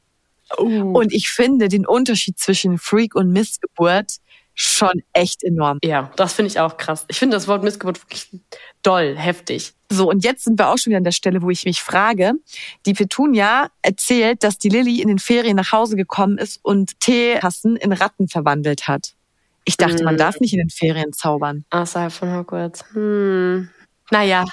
Oh. 0.57 0.63
Und 0.63 1.13
ich 1.13 1.29
finde 1.29 1.67
den 1.67 1.85
Unterschied 1.85 2.39
zwischen 2.39 2.77
Freak 2.77 3.15
und 3.15 3.31
Missgeburt 3.31 4.17
schon 4.53 5.03
echt 5.13 5.43
enorm. 5.43 5.77
Ja, 5.83 6.11
das 6.15 6.33
finde 6.33 6.51
ich 6.51 6.59
auch 6.59 6.77
krass. 6.77 7.05
Ich 7.09 7.19
finde 7.19 7.37
das 7.37 7.47
Wort 7.47 7.63
Missgeburt 7.63 8.01
wirklich 8.01 8.29
doll, 8.81 9.15
heftig. 9.15 9.73
So, 9.89 10.09
und 10.09 10.23
jetzt 10.23 10.45
sind 10.45 10.59
wir 10.59 10.69
auch 10.69 10.77
schon 10.77 10.91
wieder 10.91 10.97
an 10.97 11.03
der 11.03 11.11
Stelle, 11.11 11.41
wo 11.41 11.49
ich 11.49 11.65
mich 11.65 11.81
frage. 11.81 12.33
Die 12.85 12.93
Petunia 12.93 13.69
erzählt, 13.83 14.43
dass 14.43 14.57
die 14.57 14.69
Lilly 14.69 15.01
in 15.01 15.09
den 15.09 15.19
Ferien 15.19 15.55
nach 15.55 15.71
Hause 15.71 15.95
gekommen 15.95 16.39
ist 16.39 16.59
und 16.63 16.99
Teetassen 16.99 17.75
in 17.75 17.93
Ratten 17.93 18.27
verwandelt 18.27 18.87
hat. 18.87 19.13
Ich 19.63 19.77
dachte, 19.77 19.99
hm. 19.99 20.05
man 20.05 20.17
darf 20.17 20.39
nicht 20.39 20.53
in 20.53 20.59
den 20.59 20.69
Ferien 20.69 21.13
zaubern. 21.13 21.65
Außerhalb 21.69 22.11
von 22.11 22.33
Hogwarts. 22.33 22.83
Hm. 22.93 23.69
Naja. 24.09 24.45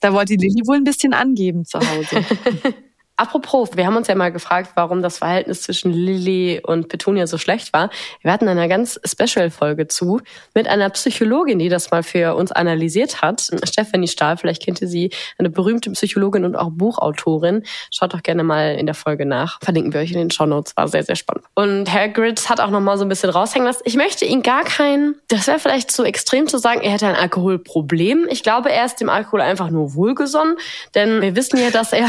Da 0.00 0.12
wollte 0.12 0.36
die 0.36 0.46
Lilly 0.46 0.66
wohl 0.66 0.76
ein 0.76 0.84
bisschen 0.84 1.12
angeben 1.12 1.64
zu 1.64 1.78
Hause. 1.78 2.24
Apropos, 3.20 3.76
wir 3.76 3.84
haben 3.84 3.96
uns 3.96 4.08
ja 4.08 4.14
mal 4.14 4.32
gefragt, 4.32 4.70
warum 4.76 5.02
das 5.02 5.18
Verhältnis 5.18 5.60
zwischen 5.60 5.92
Lilly 5.92 6.58
und 6.64 6.88
Petunia 6.88 7.26
so 7.26 7.36
schlecht 7.36 7.74
war. 7.74 7.90
Wir 8.22 8.32
hatten 8.32 8.48
eine 8.48 8.66
ganz 8.66 8.98
Special-Folge 9.04 9.88
zu 9.88 10.22
mit 10.54 10.66
einer 10.66 10.88
Psychologin, 10.88 11.58
die 11.58 11.68
das 11.68 11.90
mal 11.90 12.02
für 12.02 12.34
uns 12.34 12.50
analysiert 12.50 13.20
hat. 13.20 13.50
Stephanie 13.64 14.08
Stahl, 14.08 14.38
vielleicht 14.38 14.64
kennt 14.64 14.80
ihr 14.80 14.88
sie, 14.88 15.10
eine 15.36 15.50
berühmte 15.50 15.90
Psychologin 15.90 16.46
und 16.46 16.56
auch 16.56 16.70
Buchautorin. 16.70 17.62
Schaut 17.90 18.14
doch 18.14 18.22
gerne 18.22 18.42
mal 18.42 18.76
in 18.76 18.86
der 18.86 18.94
Folge 18.94 19.26
nach. 19.26 19.58
Verlinken 19.60 19.92
wir 19.92 20.00
euch 20.00 20.12
in 20.12 20.18
den 20.18 20.30
Show 20.30 20.46
Notes. 20.46 20.74
War 20.78 20.88
sehr, 20.88 21.04
sehr 21.04 21.16
spannend. 21.16 21.44
Und 21.52 21.92
Hagrid 21.92 22.48
hat 22.48 22.58
auch 22.58 22.70
noch 22.70 22.80
mal 22.80 22.96
so 22.96 23.04
ein 23.04 23.10
bisschen 23.10 23.28
raushängen 23.28 23.66
lassen. 23.66 23.82
Ich 23.84 23.96
möchte 23.96 24.24
ihn 24.24 24.42
gar 24.42 24.64
kein, 24.64 25.14
das 25.28 25.46
wäre 25.46 25.58
vielleicht 25.58 25.90
zu 25.90 26.04
extrem 26.04 26.48
zu 26.48 26.56
sagen, 26.56 26.80
er 26.80 26.92
hätte 26.92 27.06
ein 27.06 27.16
Alkoholproblem. 27.16 28.28
Ich 28.30 28.42
glaube, 28.42 28.72
er 28.72 28.86
ist 28.86 28.96
dem 28.96 29.10
Alkohol 29.10 29.42
einfach 29.42 29.68
nur 29.68 29.94
wohlgesonnen, 29.94 30.56
denn 30.94 31.20
wir 31.20 31.36
wissen 31.36 31.58
ja, 31.60 31.70
dass 31.70 31.92
er 31.92 32.08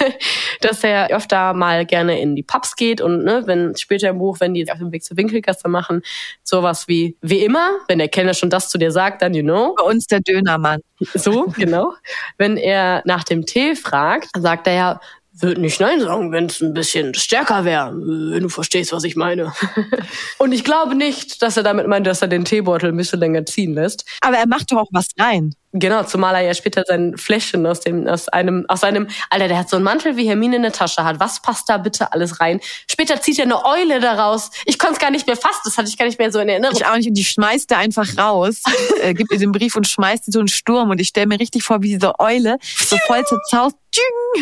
dass 0.60 0.84
er 0.84 1.08
öfter 1.10 1.54
mal 1.54 1.86
gerne 1.86 2.20
in 2.20 2.36
die 2.36 2.42
Pubs 2.42 2.76
geht 2.76 3.00
und 3.00 3.24
ne, 3.24 3.42
wenn 3.46 3.76
später 3.76 4.08
im 4.10 4.18
Buch, 4.18 4.40
wenn 4.40 4.54
die 4.54 4.70
auf 4.70 4.78
dem 4.78 4.92
Weg 4.92 5.04
zur 5.04 5.16
Winkelgasse 5.16 5.68
machen, 5.68 6.02
sowas 6.42 6.88
wie 6.88 7.16
wie 7.20 7.44
immer, 7.44 7.70
wenn 7.88 7.98
der 7.98 8.08
Kellner 8.08 8.34
schon 8.34 8.50
das 8.50 8.68
zu 8.68 8.78
dir 8.78 8.90
sagt, 8.90 9.22
dann 9.22 9.34
you 9.34 9.42
know. 9.42 9.74
Bei 9.76 9.84
uns 9.84 10.06
der 10.06 10.20
Dönermann. 10.20 10.80
So, 11.14 11.46
genau. 11.56 11.92
wenn 12.38 12.56
er 12.56 13.02
nach 13.04 13.24
dem 13.24 13.44
Tee 13.46 13.74
fragt, 13.74 14.28
sagt 14.34 14.66
er 14.66 14.74
ja, 14.74 15.00
würde 15.40 15.60
nicht 15.60 15.80
Nein 15.80 16.00
sagen, 16.00 16.32
wenn 16.32 16.46
es 16.46 16.60
ein 16.60 16.72
bisschen 16.72 17.14
stärker 17.14 17.64
wäre, 17.64 17.92
wenn 17.94 18.42
du 18.42 18.48
verstehst, 18.48 18.92
was 18.92 19.04
ich 19.04 19.16
meine. 19.16 19.52
und 20.38 20.52
ich 20.52 20.64
glaube 20.64 20.94
nicht, 20.94 21.42
dass 21.42 21.56
er 21.56 21.62
damit 21.62 21.86
meint, 21.86 22.06
dass 22.06 22.22
er 22.22 22.28
den 22.28 22.44
Teebeutel 22.44 22.90
ein 22.90 22.96
bisschen 22.96 23.20
länger 23.20 23.44
ziehen 23.44 23.74
lässt. 23.74 24.06
Aber 24.20 24.36
er 24.36 24.46
macht 24.46 24.72
doch 24.72 24.78
auch 24.78 24.88
was 24.92 25.08
rein. 25.18 25.54
Genau, 25.78 26.04
zumal 26.04 26.34
er 26.34 26.40
ja 26.40 26.54
später 26.54 26.84
sein 26.86 27.16
Fläschchen 27.18 27.66
aus 27.66 27.80
dem, 27.80 28.06
aus 28.06 28.28
einem, 28.28 28.64
aus 28.68 28.82
einem, 28.82 29.08
Alter, 29.28 29.48
der 29.48 29.58
hat 29.58 29.68
so 29.68 29.76
einen 29.76 29.84
Mantel, 29.84 30.16
wie 30.16 30.26
Hermine 30.26 30.56
in 30.56 30.62
der 30.62 30.72
Tasche 30.72 31.04
hat. 31.04 31.20
Was 31.20 31.42
passt 31.42 31.68
da 31.68 31.76
bitte 31.76 32.12
alles 32.12 32.40
rein? 32.40 32.60
Später 32.90 33.20
zieht 33.20 33.38
er 33.38 33.44
eine 33.44 33.62
Eule 33.64 34.00
daraus. 34.00 34.50
Ich 34.64 34.78
konnte 34.78 34.94
es 34.94 35.00
gar 35.00 35.10
nicht 35.10 35.26
mehr 35.26 35.36
fassen, 35.36 35.60
das 35.64 35.76
hatte 35.76 35.88
ich 35.88 35.98
gar 35.98 36.06
nicht 36.06 36.18
mehr 36.18 36.32
so 36.32 36.38
in 36.38 36.48
Erinnerung. 36.48 36.76
Ich 36.76 36.86
auch 36.86 36.96
nicht, 36.96 37.08
und 37.08 37.14
die 37.14 37.24
schmeißt 37.24 37.70
er 37.72 37.78
einfach 37.78 38.16
raus, 38.16 38.62
äh, 39.02 39.12
gibt 39.12 39.32
ihr 39.32 39.38
den 39.38 39.52
Brief 39.52 39.76
und 39.76 39.86
schmeißt 39.86 40.24
sie 40.24 40.30
so 40.30 40.38
einen 40.38 40.48
Sturm. 40.48 40.90
Und 40.90 41.00
ich 41.00 41.08
stelle 41.08 41.26
mir 41.26 41.38
richtig 41.38 41.62
vor, 41.62 41.82
wie 41.82 41.90
diese 41.90 42.18
Eule 42.18 42.56
so 42.62 42.96
voll 43.06 43.24
zerzaust, 43.24 43.76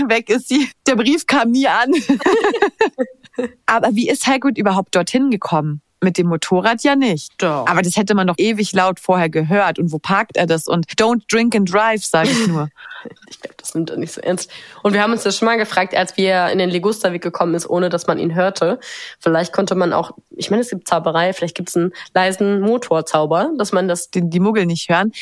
weg 0.07 0.31
ist 0.31 0.49
sie. 0.49 0.70
Der 0.87 0.97
Brief 0.97 1.27
kam 1.27 1.51
nie 1.51 1.66
an. 1.66 1.92
Aber 3.66 3.88
wie 3.92 4.09
ist 4.09 4.27
Hagrid 4.27 4.59
überhaupt 4.59 4.94
dorthin 4.94 5.31
gekommen? 5.31 5.81
Mit 6.05 6.19
dem 6.19 6.29
Motorrad 6.29 6.83
ja 6.85 6.95
nicht. 6.97 7.33
Doch. 7.38 7.67
Aber 7.67 7.83
das 7.83 7.97
hätte 7.97 8.14
man 8.14 8.27
doch 8.27 8.37
ewig 8.38 8.73
laut 8.73 9.01
vorher 9.01 9.29
gehört. 9.29 9.79
Und 9.79 9.90
wo 9.90 9.99
parkt 9.99 10.37
er 10.37 10.47
das? 10.47 10.67
Und 10.69 10.87
don't 10.93 11.23
drink 11.31 11.57
and 11.57 11.73
drive, 11.73 12.05
sage 12.05 12.31
ich 12.31 12.47
nur. 12.47 12.69
ich 13.31 13.40
glaube, 13.40 13.55
das 13.57 13.75
nimmt 13.75 13.90
er 13.90 13.97
nicht 13.97 14.12
so 14.12 14.21
ernst. 14.21 14.51
Und 14.83 14.93
wir 14.93 15.03
haben 15.03 15.12
uns 15.12 15.23
das 15.23 15.37
schon 15.37 15.47
mal 15.47 15.57
gefragt, 15.57 15.97
als 15.97 16.17
wir 16.17 16.49
in 16.51 16.59
den 16.59 16.71
Legusterweg 16.71 17.23
gekommen 17.23 17.55
ist, 17.55 17.69
ohne 17.69 17.88
dass 17.88 18.07
man 18.07 18.19
ihn 18.19 18.35
hörte. 18.35 18.79
Vielleicht 19.19 19.53
konnte 19.53 19.75
man 19.75 19.93
auch, 19.93 20.12
ich 20.31 20.51
meine, 20.51 20.62
es 20.62 20.71
gibt 20.71 20.87
Zauberei, 20.87 21.33
vielleicht 21.33 21.57
gibt 21.57 21.71
es 21.71 21.77
einen 21.77 21.93
leisen 22.14 22.61
Motorzauber, 22.61 23.51
dass 23.59 23.73
man 23.73 23.88
das... 23.88 24.11
Die, 24.11 24.29
die 24.29 24.40
Muggel 24.40 24.67
nicht 24.67 24.88
hören. 24.88 25.12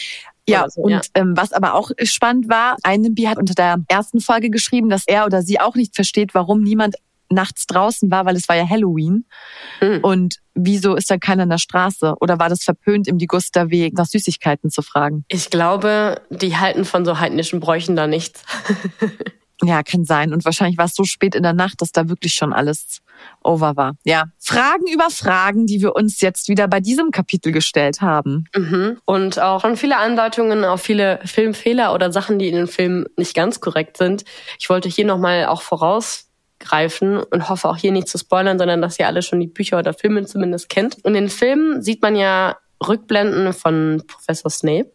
Ja, 0.49 0.69
so, 0.69 0.83
und 0.83 0.91
ja. 0.91 1.01
Ähm, 1.15 1.37
was 1.37 1.53
aber 1.53 1.75
auch 1.75 1.91
spannend 2.03 2.49
war, 2.49 2.77
ein 2.83 3.03
Nimbi 3.03 3.23
hat 3.25 3.39
unter 3.39 3.55
der 3.55 3.77
ersten 3.89 4.21
Folge 4.21 4.51
geschrieben, 4.51 4.89
dass 4.89 5.05
er 5.07 5.25
oder 5.25 5.43
sie 5.43 5.61
auch 5.61 5.77
nicht 5.77 5.95
versteht, 5.95 6.35
warum 6.35 6.63
niemand 6.63 6.97
nachts 7.33 7.67
draußen 7.67 8.11
war, 8.11 8.27
weil 8.27 8.37
es 8.37 8.49
war 8.49 8.57
ja 8.57 8.69
Halloween. 8.69 9.27
Mhm. 9.81 10.01
Und 10.03 10.37
wieso 10.55 10.95
ist 10.95 11.11
da 11.11 11.19
keiner 11.19 11.45
in 11.45 11.51
der 11.51 11.59
Straße? 11.59 12.15
Oder 12.21 12.39
war 12.39 12.49
das 12.49 12.63
verpönt, 12.63 13.09
im 13.09 13.19
Ligusterweg 13.19 13.95
nach 13.95 14.07
Süßigkeiten 14.07 14.71
zu 14.71 14.83
fragen? 14.83 15.25
Ich 15.29 15.51
glaube, 15.51 16.21
die 16.31 16.57
halten 16.57 16.85
von 16.85 17.05
so 17.05 17.19
heidnischen 17.19 17.61
Bräuchen 17.61 17.97
da 17.97 18.07
nichts. 18.07 18.45
ja, 19.63 19.83
kann 19.83 20.05
sein. 20.05 20.33
Und 20.33 20.45
wahrscheinlich 20.45 20.79
war 20.79 20.87
es 20.87 20.95
so 20.95 21.05
spät 21.05 21.35
in 21.35 21.43
der 21.43 21.53
Nacht, 21.53 21.81
dass 21.81 21.93
da 21.93 22.09
wirklich 22.09 22.35
schon 22.35 22.53
alles 22.53 23.01
over 23.43 23.77
war. 23.77 23.95
Ja, 24.05 24.25
Fragen 24.39 24.87
über 24.93 25.09
Fragen, 25.11 25.67
die 25.67 25.81
wir 25.81 25.95
uns 25.95 26.21
jetzt 26.21 26.49
wieder 26.49 26.67
bei 26.69 26.81
diesem 26.81 27.11
Kapitel 27.11 27.53
gestellt 27.53 28.01
haben. 28.01 28.47
Mhm. 28.55 28.99
Und 29.05 29.41
auch 29.41 29.61
schon 29.61 29.77
viele 29.77 29.99
Andeutungen 29.99 30.65
auf 30.65 30.83
viele 30.83 31.21
Filmfehler 31.25 31.95
oder 31.95 32.13
Sachen, 32.13 32.39
die 32.39 32.49
in 32.49 32.57
den 32.57 32.67
Filmen 32.67 33.07
nicht 33.17 33.35
ganz 33.35 33.61
korrekt 33.61 33.97
sind. 33.97 34.25
Ich 34.59 34.69
wollte 34.69 34.89
hier 34.89 35.05
nochmal 35.05 35.47
auch 35.47 35.63
voraus 35.63 36.29
greifen 36.63 37.19
und 37.19 37.49
hoffe 37.49 37.69
auch 37.69 37.77
hier 37.77 37.93
nicht 37.93 38.09
zu 38.09 38.19
spoilern, 38.19 38.59
sondern 38.59 38.81
dass 38.81 38.99
ihr 38.99 39.07
alle 39.07 39.23
schon 39.23 39.41
die 39.41 39.47
Bücher 39.47 39.79
oder 39.79 39.93
Filme 39.95 40.25
zumindest 40.25 40.69
kennt. 40.69 40.97
Und 41.05 41.15
in 41.15 41.25
den 41.25 41.29
Filmen 41.29 41.83
sieht 41.83 42.03
man 42.03 42.17
ja 42.17 42.57
Rückblenden 42.87 43.53
von 43.53 44.03
Professor 44.07 44.51
Snape, 44.51 44.91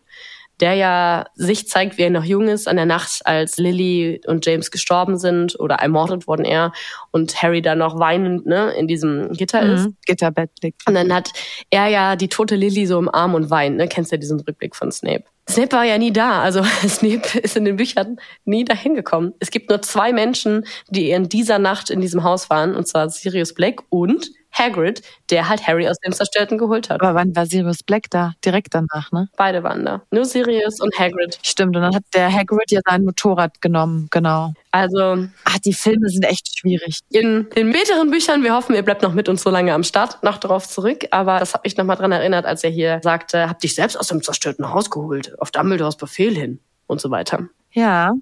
der 0.60 0.74
ja 0.74 1.26
sich 1.36 1.68
zeigt, 1.68 1.98
wie 1.98 2.04
er 2.04 2.10
noch 2.10 2.24
jung 2.24 2.48
ist, 2.48 2.68
an 2.68 2.78
der 2.78 2.86
Nacht, 2.86 3.22
als 3.26 3.58
Lily 3.58 4.22
und 4.28 4.46
James 4.46 4.72
gestorben 4.72 5.18
sind 5.18 5.60
oder 5.60 5.76
ermordet 5.76 6.28
worden 6.28 6.46
er 6.46 6.74
und 7.12 7.42
Harry 7.42 7.62
dann 7.62 7.78
noch 7.78 8.00
weinend 8.00 8.46
ne, 8.46 8.72
in 8.72 8.88
diesem 8.88 9.34
Gitter 9.34 9.64
mhm. 9.64 9.74
ist. 9.74 9.90
Gitterbett 10.06 10.52
liegt. 10.62 10.88
Und 10.88 10.96
dann 10.96 11.14
hat 11.14 11.32
er 11.70 11.88
ja 11.88 12.16
die 12.16 12.30
tote 12.30 12.56
Lily 12.56 12.86
so 12.86 12.98
im 13.00 13.14
Arm 13.14 13.36
und 13.36 13.50
weint. 13.50 13.78
Ne? 13.78 13.88
Kennst 13.88 14.12
du 14.12 14.16
ja 14.16 14.20
diesen 14.20 14.40
Rückblick 14.40 14.76
von 14.76 14.92
Snape? 14.92 15.24
Snape 15.50 15.72
war 15.72 15.86
ja 15.86 15.98
nie 15.98 16.12
da. 16.12 16.42
Also 16.42 16.64
Snape 16.88 17.40
ist 17.40 17.56
in 17.56 17.66
den 17.66 17.78
Büchern 17.78 18.20
nie 18.46 18.66
dahin 18.66 18.96
gekommen. 18.96 19.34
Es 19.40 19.52
gibt 19.52 19.70
nur 19.70 19.82
zwei 19.82 20.12
Menschen, 20.12 20.66
die 20.90 21.12
in 21.12 21.30
dieser 21.30 21.60
Nacht 21.60 21.90
in 21.90 22.02
diesem 22.02 22.24
Haus 22.24 22.50
waren, 22.50 22.76
und 22.76 22.88
zwar 22.88 23.10
Sirius 23.10 23.54
Black 23.54 23.82
und 23.90 24.32
Hagrid, 24.58 25.02
der 25.30 25.50
halt 25.50 25.68
Harry 25.68 25.88
aus 25.88 25.98
dem 26.00 26.14
Zerstörten 26.14 26.58
geholt 26.58 26.90
hat. 26.90 27.02
Aber 27.02 27.16
wann 27.16 27.36
war 27.36 27.46
Sirius 27.46 27.84
Black 27.84 28.10
da? 28.10 28.34
Direkt 28.44 28.74
danach, 28.74 29.12
ne? 29.12 29.30
Beide 29.38 29.64
waren 29.64 29.86
da. 29.86 30.02
Nur 30.12 30.26
Sirius 30.26 30.80
und 30.80 30.98
Hagrid. 30.98 31.40
Stimmt, 31.44 31.76
und 31.76 31.82
dann 31.82 31.96
hat 31.96 32.04
der 32.14 32.32
Hagrid 32.32 32.72
ja 32.72 32.82
sein 32.88 33.04
Motorrad 33.04 33.62
genommen, 33.62 34.08
genau. 34.12 34.54
Also, 34.72 35.28
ach, 35.46 35.60
die 35.60 35.74
Filme 35.74 36.10
sind 36.10 36.24
echt 36.24 36.60
schwierig. 36.60 37.00
In 37.10 37.48
den 37.56 37.74
späteren 37.74 38.12
Büchern, 38.12 38.44
wir 38.44 38.54
hoffen, 38.54 38.76
ihr 38.76 38.84
bleibt 38.84 39.02
noch 39.02 39.14
mit 39.14 39.30
uns 39.30 39.44
so 39.44 39.50
lange 39.50 39.74
am 39.74 39.84
Start, 39.84 40.24
noch 40.24 40.38
darauf 40.38 40.68
zurück. 40.68 41.06
Aber 41.12 41.40
das 41.40 41.54
hat 41.54 41.64
mich 41.64 41.78
nochmal 41.78 41.98
dran 41.98 42.12
erinnert, 42.12 42.46
als 42.46 42.64
er 42.64 42.70
hier 42.70 43.00
sagte, 43.04 43.50
hab 43.50 43.60
dich 43.60 43.76
selbst 43.76 43.98
aus 43.98 44.08
dem 44.08 44.22
zerstörten 44.22 44.72
Haus 44.72 44.90
geholt, 44.90 45.40
auf 45.40 45.52
Dumbledores 45.52 45.98
Befehl 45.98 46.36
hin 46.36 46.60
und 46.86 47.02
so 47.02 47.12
weiter. 47.12 47.48
Ja, 47.72 48.14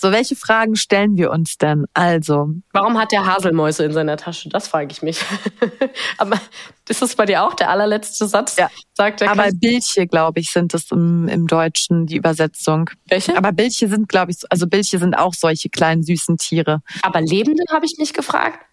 so, 0.00 0.12
welche 0.12 0.36
Fragen 0.36 0.76
stellen 0.76 1.16
wir 1.16 1.32
uns 1.32 1.58
denn? 1.58 1.84
Also. 1.92 2.50
Warum 2.70 2.96
hat 2.96 3.10
der 3.10 3.26
Haselmäuse 3.26 3.82
in 3.82 3.92
seiner 3.92 4.16
Tasche? 4.16 4.48
Das 4.48 4.68
frage 4.68 4.92
ich 4.92 5.02
mich. 5.02 5.24
Aber 6.18 6.40
ist 6.88 7.02
das 7.02 7.16
bei 7.16 7.26
dir 7.26 7.42
auch 7.42 7.54
der 7.54 7.68
allerletzte 7.68 8.28
Satz? 8.28 8.54
Ja. 8.56 8.70
Sagt 8.94 9.22
der 9.22 9.32
Aber 9.32 9.48
Bildche, 9.52 10.06
glaube 10.06 10.38
ich, 10.38 10.52
sind 10.52 10.72
es 10.72 10.92
im, 10.92 11.26
im 11.26 11.48
Deutschen, 11.48 12.06
die 12.06 12.14
Übersetzung. 12.14 12.90
Welche? 13.08 13.36
Aber 13.36 13.50
Bildche 13.50 13.88
sind, 13.88 14.08
glaube 14.08 14.30
ich, 14.30 14.38
also 14.50 14.68
Bildche 14.68 15.00
sind 15.00 15.18
auch 15.18 15.34
solche 15.34 15.68
kleinen 15.68 16.04
süßen 16.04 16.36
Tiere. 16.36 16.80
Aber 17.02 17.20
Lebende 17.20 17.64
habe 17.72 17.84
ich 17.84 17.96
nicht 17.98 18.14
gefragt. 18.14 18.64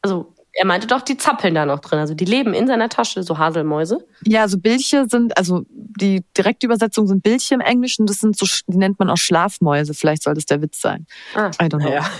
Also 0.00 0.32
er 0.52 0.66
meinte 0.66 0.86
doch, 0.86 1.02
die 1.02 1.16
zappeln 1.16 1.54
da 1.54 1.66
noch 1.66 1.80
drin. 1.80 1.98
Also 1.98 2.14
die 2.14 2.24
leben 2.24 2.54
in 2.54 2.66
seiner 2.66 2.88
Tasche, 2.88 3.22
so 3.22 3.38
Haselmäuse. 3.38 4.06
Ja, 4.24 4.42
also 4.42 4.58
Bildche 4.58 5.06
sind, 5.08 5.36
also 5.36 5.62
die 5.68 6.24
direkte 6.36 6.66
Übersetzung 6.66 7.06
sind 7.06 7.22
Bildche 7.22 7.54
im 7.54 7.60
Englischen. 7.60 8.06
Das 8.06 8.18
sind 8.18 8.36
so, 8.36 8.46
die 8.66 8.76
nennt 8.76 8.98
man 8.98 9.10
auch 9.10 9.16
Schlafmäuse. 9.16 9.94
Vielleicht 9.94 10.22
soll 10.22 10.34
das 10.34 10.46
der 10.46 10.62
Witz 10.62 10.80
sein. 10.80 11.06
Ah, 11.34 11.50
I 11.60 11.66
don't 11.66 11.80
know. 11.80 11.92
Ja. 11.92 12.10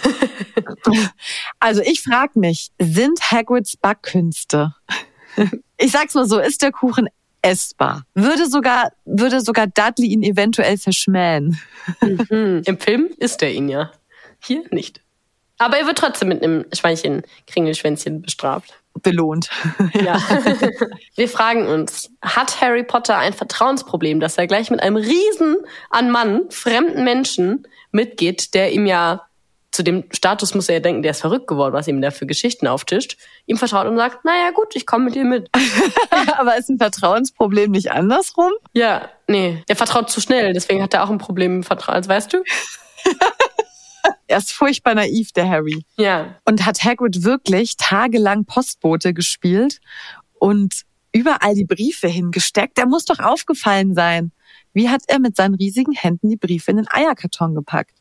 also 1.60 1.82
ich 1.82 2.02
frage 2.02 2.38
mich, 2.38 2.70
sind 2.78 3.20
Hagrids 3.30 3.76
Backkünste, 3.76 4.74
ich 5.78 5.92
sag's 5.92 6.14
mal 6.14 6.26
so, 6.26 6.38
ist 6.38 6.62
der 6.62 6.72
Kuchen 6.72 7.08
essbar? 7.42 8.04
Würde 8.14 8.46
sogar, 8.46 8.92
würde 9.04 9.40
sogar 9.40 9.66
Dudley 9.66 10.08
ihn 10.08 10.22
eventuell 10.22 10.78
verschmähen? 10.78 11.58
Mhm. 12.00 12.62
Im 12.66 12.78
Film 12.78 13.10
ist 13.18 13.42
er 13.42 13.52
ihn 13.52 13.68
ja. 13.68 13.92
Hier 14.40 14.64
nicht. 14.70 15.02
Aber 15.58 15.76
er 15.76 15.86
wird 15.86 15.98
trotzdem 15.98 16.28
mit 16.28 16.42
einem 16.42 16.64
Schweinchen 16.72 17.22
Kringelschwänzchen 17.46 18.22
bestraft. 18.22 18.74
Belohnt. 19.02 19.48
Ja. 19.94 20.20
Wir 21.14 21.28
fragen 21.28 21.68
uns, 21.68 22.10
hat 22.20 22.60
Harry 22.60 22.82
Potter 22.82 23.16
ein 23.16 23.32
Vertrauensproblem, 23.32 24.18
dass 24.18 24.38
er 24.38 24.46
gleich 24.48 24.70
mit 24.70 24.80
einem 24.80 24.96
Riesen 24.96 25.56
an 25.90 26.10
Mann, 26.10 26.50
fremden 26.50 27.04
Menschen 27.04 27.66
mitgeht, 27.92 28.54
der 28.54 28.72
ihm 28.72 28.86
ja 28.86 29.28
zu 29.70 29.84
dem 29.84 30.04
Status 30.10 30.54
muss 30.54 30.68
er 30.68 30.76
ja 30.76 30.80
denken, 30.80 31.02
der 31.02 31.10
ist 31.12 31.20
verrückt 31.20 31.46
geworden, 31.46 31.74
was 31.74 31.86
ihm 31.86 32.00
da 32.00 32.10
für 32.10 32.26
Geschichten 32.26 32.66
auftischt, 32.66 33.16
ihm 33.46 33.58
vertraut 33.58 33.86
und 33.86 33.96
sagt, 33.96 34.24
naja 34.24 34.50
gut, 34.50 34.74
ich 34.74 34.86
komme 34.86 35.04
mit 35.04 35.14
dir 35.14 35.24
mit. 35.24 35.50
Aber 36.38 36.56
ist 36.56 36.70
ein 36.70 36.78
Vertrauensproblem 36.78 37.70
nicht 37.70 37.92
andersrum? 37.92 38.50
Ja, 38.72 39.08
nee, 39.26 39.62
er 39.68 39.76
vertraut 39.76 40.10
zu 40.10 40.20
schnell, 40.20 40.52
deswegen 40.52 40.82
hat 40.82 40.94
er 40.94 41.04
auch 41.04 41.10
ein 41.10 41.18
Problem 41.18 41.56
im 41.56 41.62
Vertrauen, 41.62 42.06
weißt 42.08 42.32
du? 42.32 42.38
er 44.28 44.38
ist 44.38 44.52
furchtbar 44.52 44.94
naiv, 44.94 45.32
der 45.32 45.48
Harry. 45.48 45.84
Ja. 45.96 46.36
Und 46.44 46.64
hat 46.64 46.84
Hagrid 46.84 47.24
wirklich 47.24 47.76
tagelang 47.76 48.44
Postbote 48.44 49.14
gespielt 49.14 49.80
und 50.34 50.82
überall 51.12 51.54
die 51.54 51.64
Briefe 51.64 52.08
hingesteckt. 52.08 52.76
Der 52.76 52.86
muss 52.86 53.06
doch 53.06 53.18
aufgefallen 53.18 53.94
sein. 53.94 54.32
Wie 54.74 54.88
hat 54.88 55.02
er 55.08 55.18
mit 55.18 55.34
seinen 55.34 55.54
riesigen 55.54 55.92
Händen 55.92 56.28
die 56.28 56.36
Briefe 56.36 56.70
in 56.70 56.76
den 56.76 56.88
Eierkarton 56.88 57.54
gepackt? 57.54 57.94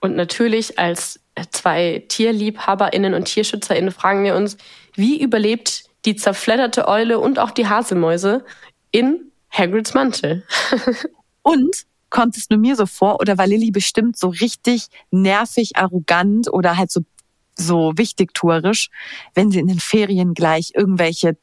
Und 0.00 0.16
natürlich 0.16 0.78
als 0.78 1.20
zwei 1.50 2.04
TierliebhaberInnen 2.08 3.14
und 3.14 3.24
TierschützerInnen 3.24 3.90
fragen 3.90 4.22
wir 4.24 4.36
uns, 4.36 4.56
wie 4.94 5.20
überlebt 5.20 5.84
die 6.04 6.16
zerfledderte 6.16 6.88
Eule 6.88 7.18
und 7.18 7.38
auch 7.38 7.50
die 7.50 7.66
Haselmäuse 7.66 8.44
in 8.90 9.32
Hagrids 9.50 9.94
Mantel? 9.94 10.44
und 11.42 11.86
kommt 12.10 12.36
es 12.36 12.50
nur 12.50 12.58
mir 12.58 12.76
so 12.76 12.86
vor 12.86 13.20
oder 13.20 13.38
war 13.38 13.46
Lilly 13.46 13.70
bestimmt 13.70 14.18
so 14.18 14.28
richtig 14.28 14.86
nervig, 15.10 15.76
arrogant 15.76 16.52
oder 16.52 16.76
halt 16.76 16.90
so 16.90 17.02
so 17.56 17.92
wichtigtuerisch, 17.96 18.88
wenn 19.34 19.50
sie 19.50 19.58
in 19.58 19.66
den 19.66 19.80
Ferien 19.80 20.34
gleich 20.34 20.72
irgendwelche 20.74 21.36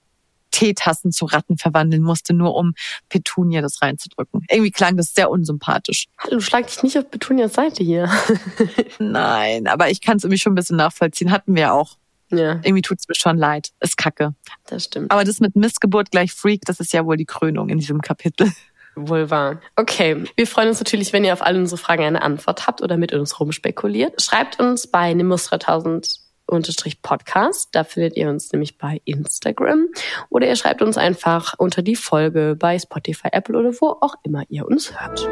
Teetassen 0.52 1.12
zu 1.12 1.26
Ratten 1.26 1.58
verwandeln 1.58 2.02
musste, 2.02 2.34
nur 2.34 2.56
um 2.56 2.74
Petunia 3.10 3.62
das 3.62 3.82
reinzudrücken. 3.82 4.44
Irgendwie 4.50 4.72
klang 4.72 4.98
das 4.98 5.14
sehr 5.14 5.30
unsympathisch. 5.30 6.08
Hallo, 6.18 6.40
schlag 6.40 6.68
dich 6.68 6.82
nicht 6.84 6.98
auf 6.98 7.12
Petunias 7.12 7.54
Seite 7.54 7.84
hier. 7.84 8.10
Nein, 9.00 9.68
aber 9.68 9.90
ich 9.92 10.02
kann 10.02 10.18
es 10.18 10.24
irgendwie 10.24 10.40
schon 10.40 10.54
ein 10.54 10.56
bisschen 10.56 10.78
nachvollziehen. 10.78 11.32
Hatten 11.32 11.56
wir 11.56 11.74
auch. 11.74 11.98
Ja. 12.30 12.60
Irgendwie 12.64 12.82
tut's 12.82 13.08
mir 13.08 13.16
schon 13.16 13.38
leid. 13.38 13.70
Ist 13.80 13.98
kacke. 13.98 14.36
Das 14.66 14.86
stimmt. 14.86 15.12
Aber 15.12 15.24
das 15.24 15.40
mit 15.40 15.56
Missgeburt 15.56 16.12
gleich 16.12 16.34
Freak, 16.34 16.62
das 16.66 16.80
ist 16.80 16.92
ja 16.92 17.06
wohl 17.06 17.18
die 17.18 17.26
Krönung 17.26 17.70
in 17.70 17.78
diesem 17.78 18.02
Kapitel. 18.02 18.52
Wohl 19.00 19.30
wahr. 19.30 19.62
Okay, 19.76 20.24
wir 20.36 20.48
freuen 20.48 20.70
uns 20.70 20.80
natürlich, 20.80 21.14
wenn 21.14 21.24
ihr 21.24 21.34
auf 21.34 21.44
alle 21.44 21.60
unsere 21.60 21.78
Fragen 21.78 22.04
eine 22.04 22.24
Antwort 22.24 22.66
habt 22.66 22.82
oder 22.82 22.98
mit 22.98 23.14
uns 23.14 23.40
rumspekuliert. 23.40 24.20
Schreibt 24.20 24.60
uns 24.60 24.88
bei 24.88 25.14
Nimbus 25.14 25.46
3000 25.46 26.20
unterstrich 26.48 27.04
Podcast. 27.04 27.70
Da 27.74 27.84
findet 27.84 28.18
ihr 28.18 28.28
uns 28.28 28.52
nämlich 28.52 28.80
bei 28.80 29.02
Instagram. 29.06 29.88
Oder 30.30 30.48
ihr 30.48 30.56
schreibt 30.56 30.82
uns 30.82 30.98
einfach 30.98 31.54
unter 31.60 31.84
die 31.84 31.96
Folge 31.96 32.56
bei 32.58 32.80
Spotify, 32.80 33.30
Apple 33.32 33.58
oder 33.58 33.72
wo 33.80 33.98
auch 34.02 34.16
immer 34.24 34.44
ihr 34.50 34.66
uns 34.66 35.00
hört. 35.00 35.28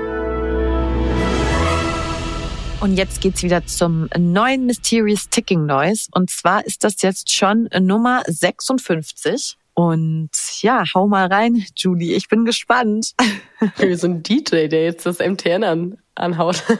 Und 2.81 2.97
jetzt 2.97 3.21
geht's 3.21 3.41
wieder 3.41 3.65
zum 3.65 4.09
neuen 4.15 4.67
Mysterious 4.67 5.29
Ticking 5.29 5.65
Noise. 5.65 6.09
Und 6.11 6.29
zwar 6.29 6.65
ist 6.67 6.83
das 6.83 7.01
jetzt 7.01 7.33
schon 7.33 7.67
Nummer 7.79 8.21
56. 8.27 9.57
Und 9.75 10.29
ja, 10.61 10.83
hau 10.93 11.07
mal 11.07 11.27
rein, 11.27 11.65
Julie. 11.75 12.15
Ich 12.15 12.27
bin 12.29 12.45
gespannt. 12.45 13.13
Wie 13.77 13.95
so 13.95 14.07
ein 14.07 14.23
DJ, 14.23 14.67
der 14.67 14.85
jetzt 14.85 15.05
das 15.05 15.19
MTN 15.19 15.63
an, 15.63 15.97
anhaut. 16.15 16.63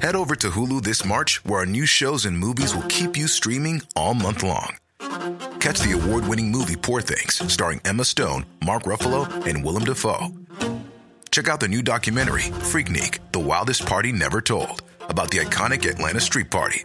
Head 0.00 0.14
over 0.16 0.36
to 0.36 0.50
Hulu 0.50 0.82
this 0.82 1.04
March, 1.04 1.42
where 1.46 1.60
our 1.60 1.66
new 1.66 1.86
shows 1.86 2.26
and 2.26 2.38
movies 2.38 2.74
will 2.74 2.86
keep 2.88 3.16
you 3.16 3.26
streaming 3.26 3.80
all 3.96 4.12
month 4.12 4.42
long. 4.42 4.76
Catch 5.60 5.80
the 5.80 5.92
award-winning 5.92 6.50
movie 6.50 6.76
Poor 6.76 7.00
Things, 7.00 7.40
starring 7.50 7.80
Emma 7.86 8.04
Stone, 8.04 8.44
Mark 8.62 8.82
Ruffalo, 8.82 9.26
and 9.46 9.64
Willem 9.64 9.84
Dafoe. 9.84 10.28
Check 11.30 11.48
out 11.48 11.58
the 11.58 11.68
new 11.68 11.82
documentary, 11.82 12.52
Freaknik, 12.70 13.18
The 13.32 13.40
Wildest 13.40 13.86
Party 13.86 14.12
Never 14.12 14.42
Told, 14.42 14.82
about 15.08 15.30
the 15.30 15.38
iconic 15.38 15.88
Atlanta 15.88 16.20
Street 16.20 16.50
Party. 16.50 16.84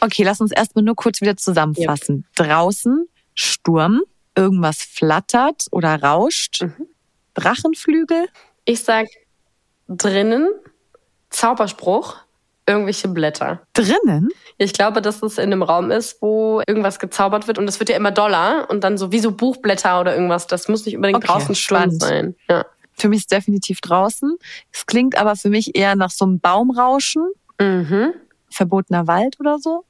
Okay, 0.00 0.22
lass 0.22 0.40
uns 0.40 0.52
erstmal 0.52 0.84
nur 0.84 0.96
kurz 0.96 1.20
wieder 1.20 1.36
zusammenfassen. 1.36 2.26
Yep. 2.38 2.48
Draußen 2.48 3.08
Sturm, 3.34 4.02
irgendwas 4.34 4.82
flattert 4.82 5.66
oder 5.70 6.02
rauscht. 6.02 6.62
Mhm. 6.62 6.88
Drachenflügel. 7.34 8.28
Ich 8.64 8.82
sag 8.82 9.06
drinnen 9.88 10.48
Zauberspruch, 11.30 12.16
irgendwelche 12.66 13.08
Blätter. 13.08 13.62
Drinnen? 13.74 14.28
Ich 14.56 14.72
glaube, 14.72 15.00
dass 15.02 15.22
es 15.22 15.38
in 15.38 15.44
einem 15.44 15.62
Raum 15.62 15.90
ist, 15.90 16.20
wo 16.20 16.62
irgendwas 16.66 16.98
gezaubert 16.98 17.46
wird 17.46 17.58
und 17.58 17.68
es 17.68 17.78
wird 17.80 17.90
ja 17.90 17.96
immer 17.96 18.10
doller 18.10 18.66
und 18.70 18.82
dann 18.84 18.98
so 18.98 19.12
wie 19.12 19.20
so 19.20 19.32
Buchblätter 19.32 20.00
oder 20.00 20.14
irgendwas. 20.14 20.46
Das 20.46 20.68
muss 20.68 20.84
nicht 20.84 20.96
unbedingt 20.96 21.18
okay, 21.18 21.26
draußen 21.26 21.54
Sturm 21.54 21.90
sein. 21.90 22.34
Ja. 22.48 22.66
Für 22.92 23.08
mich 23.08 23.20
ist 23.20 23.32
definitiv 23.32 23.80
draußen. 23.80 24.36
Es 24.72 24.86
klingt 24.86 25.16
aber 25.16 25.36
für 25.36 25.48
mich 25.48 25.76
eher 25.76 25.94
nach 25.94 26.10
so 26.10 26.24
einem 26.24 26.40
Baumrauschen. 26.40 27.30
Mhm. 27.60 28.12
Verbotener 28.50 29.06
Wald 29.06 29.38
oder 29.40 29.58
so. 29.58 29.84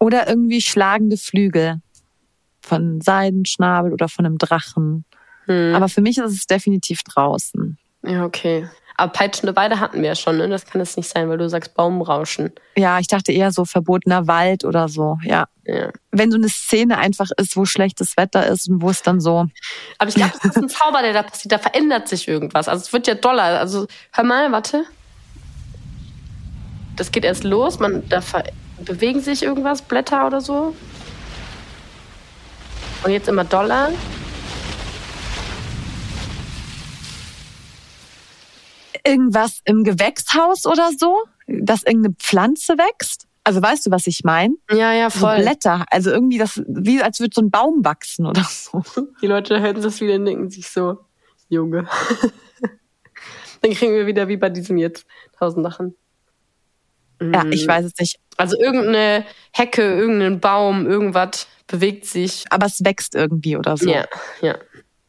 Oder 0.00 0.28
irgendwie 0.28 0.60
schlagende 0.60 1.16
Flügel 1.16 1.80
von 2.62 3.00
Seidenschnabel 3.00 3.92
oder 3.92 4.08
von 4.08 4.24
einem 4.24 4.38
Drachen. 4.38 5.04
Hm. 5.46 5.74
Aber 5.74 5.88
für 5.88 6.00
mich 6.00 6.18
ist 6.18 6.32
es 6.32 6.46
definitiv 6.46 7.02
draußen. 7.02 7.78
Ja, 8.02 8.24
okay. 8.24 8.68
Aber 8.98 9.12
peitschende 9.12 9.54
Weide 9.54 9.78
hatten 9.78 10.02
wir 10.02 10.08
ja 10.08 10.14
schon, 10.16 10.38
ne? 10.38 10.48
Das 10.48 10.66
kann 10.66 10.80
es 10.80 10.96
nicht 10.96 11.08
sein, 11.08 11.28
weil 11.28 11.38
du 11.38 11.48
sagst 11.48 11.74
Baumrauschen. 11.74 12.50
Ja, 12.76 12.98
ich 12.98 13.06
dachte 13.06 13.30
eher 13.30 13.52
so 13.52 13.64
verbotener 13.64 14.26
Wald 14.26 14.64
oder 14.64 14.88
so, 14.88 15.18
ja. 15.22 15.46
ja. 15.64 15.90
Wenn 16.10 16.32
so 16.32 16.36
eine 16.36 16.48
Szene 16.48 16.98
einfach 16.98 17.30
ist, 17.36 17.56
wo 17.56 17.64
schlechtes 17.64 18.16
Wetter 18.16 18.44
ist 18.48 18.68
und 18.68 18.82
wo 18.82 18.90
es 18.90 19.02
dann 19.02 19.20
so. 19.20 19.46
Aber 19.98 20.08
ich 20.08 20.16
glaube, 20.16 20.32
das 20.42 20.44
ist 20.46 20.56
ein 20.56 20.68
Zauber, 20.68 21.02
der 21.02 21.12
da 21.12 21.22
passiert. 21.22 21.52
Da 21.52 21.58
verändert 21.58 22.08
sich 22.08 22.26
irgendwas. 22.26 22.66
Also 22.66 22.82
es 22.82 22.92
wird 22.92 23.06
ja 23.06 23.14
doller. 23.14 23.60
Also 23.60 23.86
hör 24.10 24.24
mal, 24.24 24.50
warte. 24.50 24.82
Das 26.96 27.12
geht 27.12 27.24
erst 27.24 27.44
los, 27.44 27.78
man 27.78 28.02
da 28.08 28.20
bewegen 28.80 29.20
sich 29.20 29.44
irgendwas, 29.44 29.80
Blätter 29.80 30.26
oder 30.26 30.40
so. 30.40 30.74
Und 33.04 33.12
jetzt 33.12 33.28
immer 33.28 33.44
doller. 33.44 33.90
Irgendwas 39.08 39.60
im 39.64 39.84
Gewächshaus 39.84 40.66
oder 40.66 40.90
so, 40.96 41.16
dass 41.46 41.82
irgendeine 41.82 42.14
Pflanze 42.18 42.74
wächst. 42.74 43.26
Also 43.44 43.62
weißt 43.62 43.86
du, 43.86 43.90
was 43.90 44.06
ich 44.06 44.24
meine? 44.24 44.54
Ja, 44.70 44.92
ja, 44.92 45.08
voll. 45.08 45.38
So 45.38 45.42
Blätter. 45.42 45.86
Also 45.90 46.10
irgendwie 46.10 46.38
das, 46.38 46.62
wie 46.66 47.02
als 47.02 47.20
würde 47.20 47.34
so 47.34 47.40
ein 47.40 47.50
Baum 47.50 47.84
wachsen 47.84 48.26
oder 48.26 48.44
so. 48.44 48.82
Die 49.22 49.26
Leute 49.26 49.60
hören 49.60 49.80
das 49.80 50.00
wieder 50.00 50.16
und 50.16 50.26
denken 50.26 50.50
sich 50.50 50.68
so, 50.68 50.98
Junge. 51.48 51.88
Dann 53.62 53.72
kriegen 53.72 53.94
wir 53.94 54.06
wieder 54.06 54.28
wie 54.28 54.36
bei 54.36 54.50
diesem 54.50 54.76
jetzt 54.76 55.06
tausend 55.38 55.64
Sachen. 55.64 55.94
Ja, 57.20 57.44
ich 57.50 57.64
mhm. 57.64 57.68
weiß 57.68 57.86
es 57.86 57.98
nicht. 57.98 58.20
Also 58.36 58.56
irgendeine 58.58 59.24
Hecke, 59.52 59.82
irgendein 59.82 60.40
Baum, 60.40 60.86
irgendwas 60.86 61.48
bewegt 61.66 62.06
sich. 62.06 62.44
Aber 62.50 62.66
es 62.66 62.84
wächst 62.84 63.14
irgendwie 63.14 63.56
oder 63.56 63.76
so. 63.76 63.88
Ja, 63.88 64.06
ja. 64.40 64.56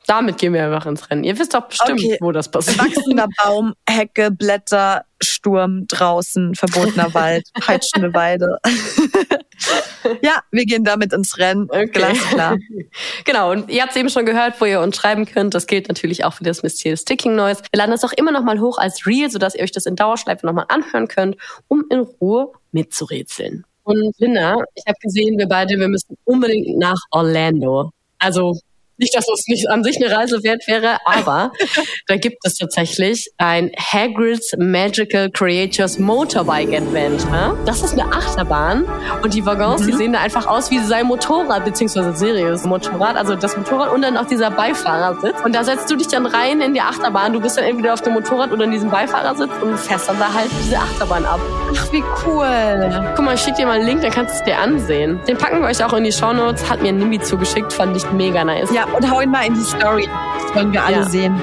Damit 0.10 0.40
gehen 0.40 0.54
wir 0.54 0.66
einfach 0.66 0.88
ins 0.88 1.08
Rennen. 1.08 1.24
Ihr 1.24 1.38
wisst 1.38 1.54
doch 1.54 1.68
bestimmt, 1.68 2.00
okay. 2.00 2.18
wo 2.20 2.32
das 2.32 2.50
passiert. 2.50 2.80
Wachsender 2.80 3.28
Baum, 3.44 3.76
Hecke, 3.88 4.32
Blätter, 4.32 5.06
Sturm, 5.22 5.86
draußen, 5.86 6.56
verbotener 6.56 7.14
Wald, 7.14 7.48
peitschende 7.62 8.12
Weide. 8.16 8.58
ja, 10.24 10.40
wir 10.50 10.66
gehen 10.66 10.84
damit 10.84 11.14
ins 11.14 11.38
Rennen. 11.38 11.68
Okay. 11.70 11.86
Glasklar. 11.86 12.58
genau, 13.24 13.52
und 13.52 13.70
ihr 13.70 13.84
habt 13.84 13.92
es 13.92 13.98
eben 13.98 14.10
schon 14.10 14.26
gehört, 14.26 14.60
wo 14.60 14.66
ihr 14.66 14.82
uns 14.82 14.98
schreiben 14.98 15.28
könnt. 15.28 15.54
Das 15.54 15.68
gilt 15.68 15.90
natürlich 15.90 16.26
auch 16.26 16.34
für 16.34 16.44
das 16.44 16.64
Mysterious 16.64 17.02
Sticking 17.02 17.36
Noise. 17.36 17.62
Wir 17.72 17.78
laden 17.78 17.92
das 17.92 18.04
auch 18.04 18.14
immer 18.14 18.32
noch 18.32 18.44
mal 18.44 18.60
hoch 18.60 18.80
als 18.80 19.06
Reel, 19.06 19.30
sodass 19.30 19.54
ihr 19.54 19.62
euch 19.62 19.72
das 19.72 19.86
in 19.86 19.96
Dauerschleife 19.96 20.44
noch 20.44 20.54
mal 20.54 20.66
anhören 20.70 21.08
könnt, 21.08 21.38
um 21.68 21.84
in 21.92 22.00
Ruhe 22.00 22.52
mitzurätseln. 22.72 23.64
Und 23.84 24.18
Linda, 24.18 24.56
ich 24.74 24.84
habe 24.88 24.98
gesehen, 25.04 25.38
wir 25.38 25.48
beide, 25.48 25.78
wir 25.78 25.88
müssen 25.88 26.18
unbedingt 26.24 26.80
nach 26.80 26.98
Orlando. 27.12 27.92
Also 28.18 28.58
nicht, 29.00 29.16
dass 29.16 29.26
das 29.26 29.44
nicht 29.48 29.70
an 29.70 29.84
sich 29.84 29.98
eine 30.04 30.16
Reise 30.16 30.44
wert 30.44 30.68
wäre, 30.68 30.98
aber 31.06 31.52
da 32.08 32.16
gibt 32.18 32.38
es 32.44 32.56
tatsächlich 32.56 33.30
ein 33.38 33.72
Hagrid's 33.78 34.54
Magical 34.58 35.30
Creatures 35.32 36.00
Motorbike 36.00 36.74
Adventure. 36.74 37.58
Das 37.66 37.82
ist 37.82 37.94
eine 37.94 38.12
Achterbahn 38.12 38.86
und 39.24 39.34
die 39.34 39.46
Waggons, 39.46 39.82
mhm. 39.82 39.88
die 39.88 39.94
sehen 39.94 40.14
da 40.14 40.20
einfach 40.20 40.48
aus 40.48 40.72
wie 40.72 40.80
sein 40.80 41.08
Motorrad, 41.08 41.66
beziehungsweise 41.66 42.16
Sirius 42.16 42.64
Motorrad, 42.64 43.16
also 43.16 43.36
das 43.36 43.58
Motorrad 43.58 43.92
und 43.94 44.02
dann 44.02 44.18
auch 44.18 44.28
dieser 44.28 44.52
Beifahrersitz. 44.52 45.36
Und 45.44 45.54
da 45.56 45.64
setzt 45.64 45.90
du 45.90 45.96
dich 45.96 46.08
dann 46.08 46.26
rein 46.26 46.62
in 46.62 46.74
die 46.74 46.82
Achterbahn. 46.82 47.34
Du 47.34 47.40
bist 47.40 47.58
dann 47.58 47.66
entweder 47.66 47.94
auf 47.94 48.02
dem 48.02 48.14
Motorrad 48.14 48.52
oder 48.52 48.66
in 48.66 48.72
diesem 48.72 48.90
Beifahrersitz 48.90 49.52
und 49.62 49.78
fährst 49.78 50.10
dann 50.10 50.20
da 50.20 50.34
halt 50.34 50.50
diese 50.64 50.78
Achterbahn 50.78 51.26
ab. 51.26 51.40
Ach, 51.76 51.92
wie 51.92 52.04
cool. 52.26 53.14
Guck 53.16 53.26
mal, 53.26 53.36
ich 53.36 53.42
schick 53.42 53.56
dir 53.56 53.66
mal 53.66 53.80
einen 53.80 53.88
Link, 53.88 54.02
dann 54.02 54.12
kannst 54.12 54.36
du 54.36 54.40
es 54.40 54.44
dir 54.44 54.58
ansehen. 54.58 55.20
Den 55.28 55.38
packen 55.38 55.62
wir 55.62 55.68
euch 55.68 55.84
auch 55.84 55.94
in 55.94 56.04
die 56.04 56.12
Shownotes. 56.12 56.70
Hat 56.70 56.82
mir 56.82 56.92
Nimbi 56.92 57.20
zugeschickt, 57.20 57.72
fand 57.72 57.96
ich 57.96 58.10
mega 58.12 58.44
nice. 58.44 58.72
Ja, 58.74 58.86
und 58.96 59.10
hau 59.10 59.22
ihn 59.22 59.32
mal 59.32 59.46
in 59.46 59.54
die 59.54 59.64
Story. 59.64 60.10
Das 60.42 60.56
wollen 60.56 60.72
wir 60.72 60.84
alle 60.84 60.98
ja. 60.98 61.10
sehen. 61.10 61.42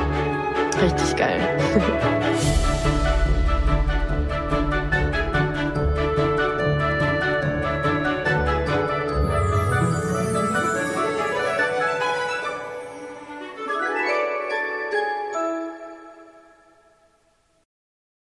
Richtig 0.83 1.17
geil. 1.17 1.41